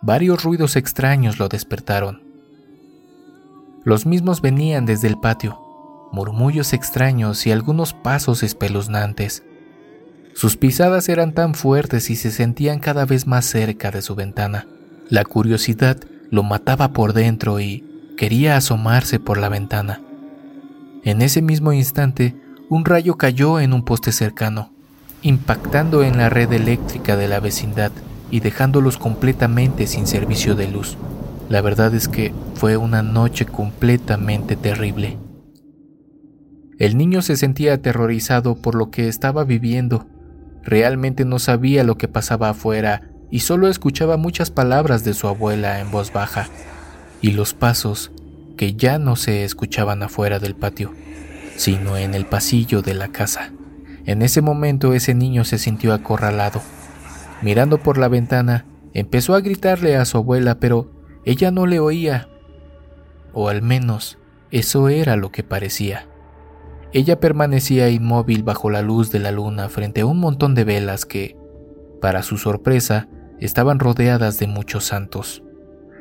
varios 0.00 0.44
ruidos 0.44 0.76
extraños 0.76 1.40
lo 1.40 1.48
despertaron. 1.48 2.22
Los 3.82 4.06
mismos 4.06 4.42
venían 4.42 4.86
desde 4.86 5.08
el 5.08 5.18
patio, 5.18 5.58
murmullos 6.12 6.72
extraños 6.72 7.48
y 7.48 7.50
algunos 7.50 7.94
pasos 7.94 8.44
espeluznantes. 8.44 9.42
Sus 10.34 10.56
pisadas 10.56 11.08
eran 11.08 11.32
tan 11.34 11.54
fuertes 11.54 12.10
y 12.10 12.16
se 12.16 12.30
sentían 12.30 12.78
cada 12.78 13.06
vez 13.06 13.26
más 13.26 13.44
cerca 13.44 13.90
de 13.90 14.02
su 14.02 14.14
ventana. 14.14 14.68
La 15.08 15.24
curiosidad 15.24 15.98
lo 16.30 16.44
mataba 16.44 16.92
por 16.92 17.12
dentro 17.12 17.58
y 17.58 17.84
quería 18.16 18.56
asomarse 18.56 19.18
por 19.18 19.36
la 19.36 19.48
ventana. 19.48 20.00
En 21.02 21.22
ese 21.22 21.42
mismo 21.42 21.72
instante, 21.72 22.36
un 22.68 22.84
rayo 22.84 23.16
cayó 23.16 23.60
en 23.60 23.72
un 23.72 23.82
poste 23.82 24.12
cercano, 24.12 24.70
impactando 25.22 26.02
en 26.02 26.18
la 26.18 26.28
red 26.28 26.52
eléctrica 26.52 27.16
de 27.16 27.28
la 27.28 27.40
vecindad 27.40 27.92
y 28.30 28.40
dejándolos 28.40 28.98
completamente 28.98 29.86
sin 29.86 30.06
servicio 30.06 30.54
de 30.54 30.68
luz. 30.68 30.96
La 31.48 31.62
verdad 31.62 31.94
es 31.94 32.08
que 32.08 32.34
fue 32.54 32.76
una 32.76 33.02
noche 33.02 33.46
completamente 33.46 34.54
terrible. 34.54 35.16
El 36.78 36.96
niño 36.96 37.22
se 37.22 37.36
sentía 37.36 37.74
aterrorizado 37.74 38.54
por 38.54 38.74
lo 38.74 38.90
que 38.90 39.08
estaba 39.08 39.44
viviendo. 39.44 40.06
Realmente 40.62 41.24
no 41.24 41.38
sabía 41.38 41.84
lo 41.84 41.96
que 41.96 42.06
pasaba 42.06 42.50
afuera 42.50 43.10
y 43.30 43.40
solo 43.40 43.68
escuchaba 43.68 44.16
muchas 44.16 44.50
palabras 44.50 45.04
de 45.04 45.14
su 45.14 45.26
abuela 45.26 45.80
en 45.80 45.90
voz 45.90 46.12
baja 46.12 46.48
y 47.20 47.32
los 47.32 47.54
pasos 47.54 48.12
que 48.56 48.74
ya 48.74 48.98
no 48.98 49.16
se 49.16 49.44
escuchaban 49.44 50.02
afuera 50.02 50.38
del 50.38 50.54
patio, 50.54 50.92
sino 51.58 51.96
en 51.96 52.14
el 52.14 52.24
pasillo 52.24 52.82
de 52.82 52.94
la 52.94 53.08
casa. 53.08 53.52
En 54.06 54.22
ese 54.22 54.40
momento 54.40 54.94
ese 54.94 55.12
niño 55.12 55.44
se 55.44 55.58
sintió 55.58 55.92
acorralado. 55.92 56.62
Mirando 57.42 57.78
por 57.78 57.98
la 57.98 58.06
ventana, 58.06 58.64
empezó 58.94 59.34
a 59.34 59.40
gritarle 59.40 59.96
a 59.96 60.04
su 60.04 60.18
abuela, 60.18 60.60
pero 60.60 60.92
ella 61.24 61.50
no 61.50 61.66
le 61.66 61.80
oía, 61.80 62.28
o 63.32 63.48
al 63.48 63.62
menos 63.62 64.18
eso 64.52 64.88
era 64.88 65.16
lo 65.16 65.32
que 65.32 65.42
parecía. 65.42 66.06
Ella 66.92 67.18
permanecía 67.18 67.90
inmóvil 67.90 68.44
bajo 68.44 68.70
la 68.70 68.80
luz 68.80 69.10
de 69.10 69.18
la 69.18 69.32
luna 69.32 69.68
frente 69.68 70.02
a 70.02 70.06
un 70.06 70.20
montón 70.20 70.54
de 70.54 70.62
velas 70.62 71.04
que, 71.04 71.36
para 72.00 72.22
su 72.22 72.38
sorpresa, 72.38 73.08
estaban 73.40 73.80
rodeadas 73.80 74.38
de 74.38 74.46
muchos 74.46 74.84
santos. 74.84 75.42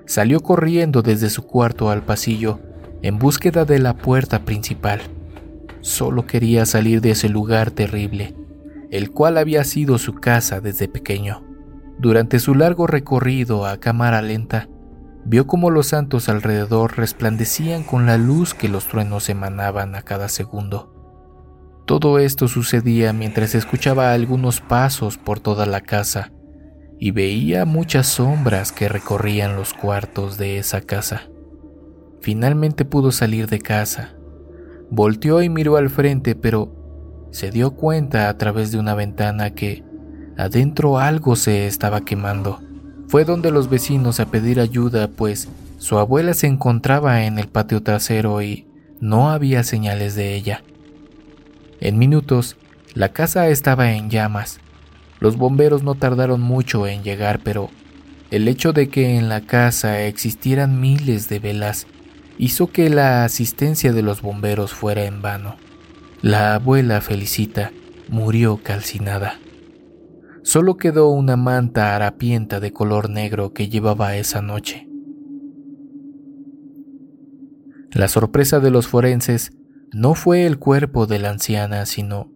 Salió 0.06 0.40
corriendo 0.42 1.02
desde 1.02 1.32
su 1.32 1.42
cuarto 1.42 1.90
al 1.90 2.04
pasillo 2.04 2.60
en 3.02 3.18
búsqueda 3.18 3.66
de 3.66 3.80
la 3.80 3.98
puerta 3.98 4.46
principal. 4.46 5.02
Solo 5.82 6.26
quería 6.26 6.66
salir 6.66 7.02
de 7.02 7.12
ese 7.12 7.30
lugar 7.30 7.72
terrible, 7.72 8.36
el 8.92 9.12
cual 9.12 9.38
había 9.38 9.64
sido 9.64 9.98
su 9.98 10.16
casa 10.16 10.62
desde 10.62 10.88
pequeño. 10.88 11.44
Durante 12.00 12.40
su 12.40 12.56
largo 12.56 12.88
recorrido 12.88 13.66
a 13.66 13.78
cámara 13.78 14.22
lenta, 14.22 14.70
vio 15.26 15.48
como 15.48 15.72
los 15.72 15.88
santos 15.88 16.30
alrededor 16.30 16.98
resplandecían 16.98 17.84
con 17.84 18.06
la 18.06 18.18
luz 18.18 18.54
que 18.54 18.70
los 18.70 18.88
truenos 18.88 19.30
emanaban 19.30 19.96
a 19.96 20.04
cada 20.04 20.30
segundo. 20.30 20.94
Todo 21.86 22.20
esto 22.20 22.48
sucedía 22.48 23.14
mientras 23.14 23.56
escuchaba 23.56 24.12
algunos 24.12 24.62
pasos 24.62 25.18
por 25.18 25.40
toda 25.40 25.66
la 25.66 25.82
casa 25.82 26.32
y 27.00 27.12
veía 27.12 27.66
muchas 27.66 28.08
sombras 28.08 28.72
que 28.72 28.90
recorrían 28.90 29.56
los 29.56 29.74
cuartos 29.74 30.38
de 30.38 30.58
esa 30.58 30.82
casa. 30.82 31.30
Finalmente 32.22 32.86
pudo 32.86 33.12
salir 33.12 33.48
de 33.48 33.60
casa. 33.60 34.17
Volteó 34.90 35.42
y 35.42 35.50
miró 35.50 35.78
al 35.78 35.90
frente, 35.90 36.36
pero 36.36 36.74
se 37.32 37.52
dio 37.52 37.72
cuenta 37.72 38.30
a 38.30 38.38
través 38.38 38.72
de 38.72 38.80
una 38.80 38.96
ventana 38.96 39.52
que 39.52 39.84
adentro 40.38 40.98
algo 40.98 41.36
se 41.36 41.68
estaba 41.68 42.02
quemando. 42.02 42.60
Fue 43.08 43.26
donde 43.26 43.52
los 43.52 43.70
vecinos 43.70 44.20
a 44.20 44.26
pedir 44.26 44.60
ayuda, 44.60 45.08
pues 45.08 45.48
su 45.78 45.98
abuela 45.98 46.34
se 46.34 46.48
encontraba 46.48 47.26
en 47.26 47.38
el 47.40 47.48
patio 47.48 47.84
trasero 47.84 48.42
y 48.42 48.68
no 49.00 49.30
había 49.30 49.64
señales 49.64 50.16
de 50.16 50.36
ella. 50.36 50.64
En 51.80 51.98
minutos, 51.98 52.58
la 52.94 53.10
casa 53.10 53.48
estaba 53.50 53.92
en 53.92 54.10
llamas. 54.10 54.60
Los 55.20 55.38
bomberos 55.38 55.84
no 55.84 55.96
tardaron 55.96 56.42
mucho 56.42 56.88
en 56.88 57.04
llegar, 57.04 57.42
pero 57.44 57.70
el 58.32 58.48
hecho 58.48 58.74
de 58.74 58.90
que 58.90 59.18
en 59.18 59.30
la 59.30 59.42
casa 59.42 60.02
existieran 60.02 60.82
miles 60.82 61.30
de 61.30 61.40
velas 61.40 61.88
hizo 62.38 62.68
que 62.68 62.90
la 62.90 63.24
asistencia 63.24 63.94
de 63.94 64.02
los 64.02 64.22
bomberos 64.22 64.74
fuera 64.74 65.06
en 65.06 65.22
vano. 65.22 65.56
La 66.22 66.56
abuela 66.56 67.02
Felicita 67.02 67.72
murió 68.10 68.58
calcinada. 68.64 69.40
Solo 70.44 70.78
quedó 70.78 71.10
una 71.10 71.36
manta 71.36 71.96
harapienta 71.96 72.60
de 72.60 72.72
color 72.72 73.10
negro 73.10 73.54
que 73.54 73.70
llevaba 73.70 74.16
esa 74.16 74.42
noche. 74.42 74.88
La 77.92 78.08
sorpresa 78.08 78.60
de 78.60 78.72
los 78.72 78.88
forenses 78.88 79.52
no 79.92 80.14
fue 80.14 80.46
el 80.46 80.60
cuerpo 80.60 81.08
de 81.08 81.20
la 81.20 81.32
anciana, 81.32 81.86
sino 81.86 82.32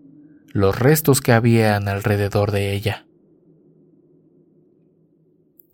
los 0.54 0.78
restos 0.78 1.22
que 1.22 1.32
habían 1.32 1.88
alrededor 1.88 2.52
de 2.52 2.74
ella. 2.74 3.06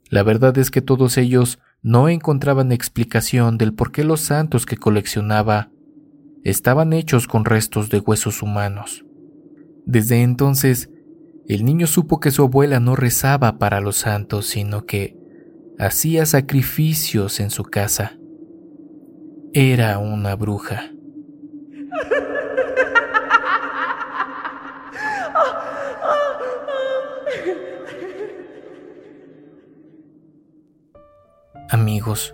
La 0.09 0.23
verdad 0.23 0.57
es 0.57 0.71
que 0.71 0.81
todos 0.81 1.17
ellos 1.17 1.59
no 1.81 2.09
encontraban 2.09 2.71
explicación 2.71 3.57
del 3.57 3.73
por 3.73 3.91
qué 3.91 4.03
los 4.03 4.21
santos 4.21 4.65
que 4.65 4.77
coleccionaba 4.77 5.71
estaban 6.43 6.93
hechos 6.93 7.27
con 7.27 7.45
restos 7.45 7.89
de 7.89 7.99
huesos 7.99 8.41
humanos. 8.41 9.05
Desde 9.85 10.21
entonces, 10.21 10.89
el 11.47 11.63
niño 11.63 11.87
supo 11.87 12.19
que 12.19 12.31
su 12.31 12.43
abuela 12.43 12.79
no 12.79 12.95
rezaba 12.95 13.57
para 13.57 13.79
los 13.79 13.95
santos, 13.97 14.47
sino 14.47 14.85
que 14.85 15.17
hacía 15.79 16.25
sacrificios 16.25 17.39
en 17.39 17.51
su 17.51 17.63
casa. 17.63 18.17
Era 19.53 19.97
una 19.97 20.35
bruja. 20.35 20.91
Amigos, 31.69 32.33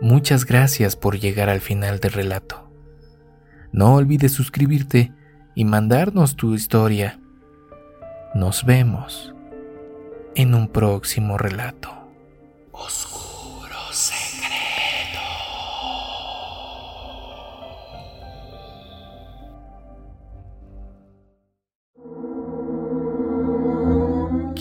muchas 0.00 0.44
gracias 0.44 0.94
por 0.94 1.18
llegar 1.18 1.48
al 1.48 1.60
final 1.60 2.00
del 2.00 2.12
relato. 2.12 2.70
No 3.72 3.94
olvides 3.94 4.32
suscribirte 4.32 5.12
y 5.54 5.64
mandarnos 5.64 6.36
tu 6.36 6.54
historia 6.54 7.18
nos 8.34 8.64
vemos 8.64 9.32
en 10.34 10.54
un 10.54 10.68
próximo 10.68 11.38
relato. 11.38 11.90
Oscuro 12.72 13.23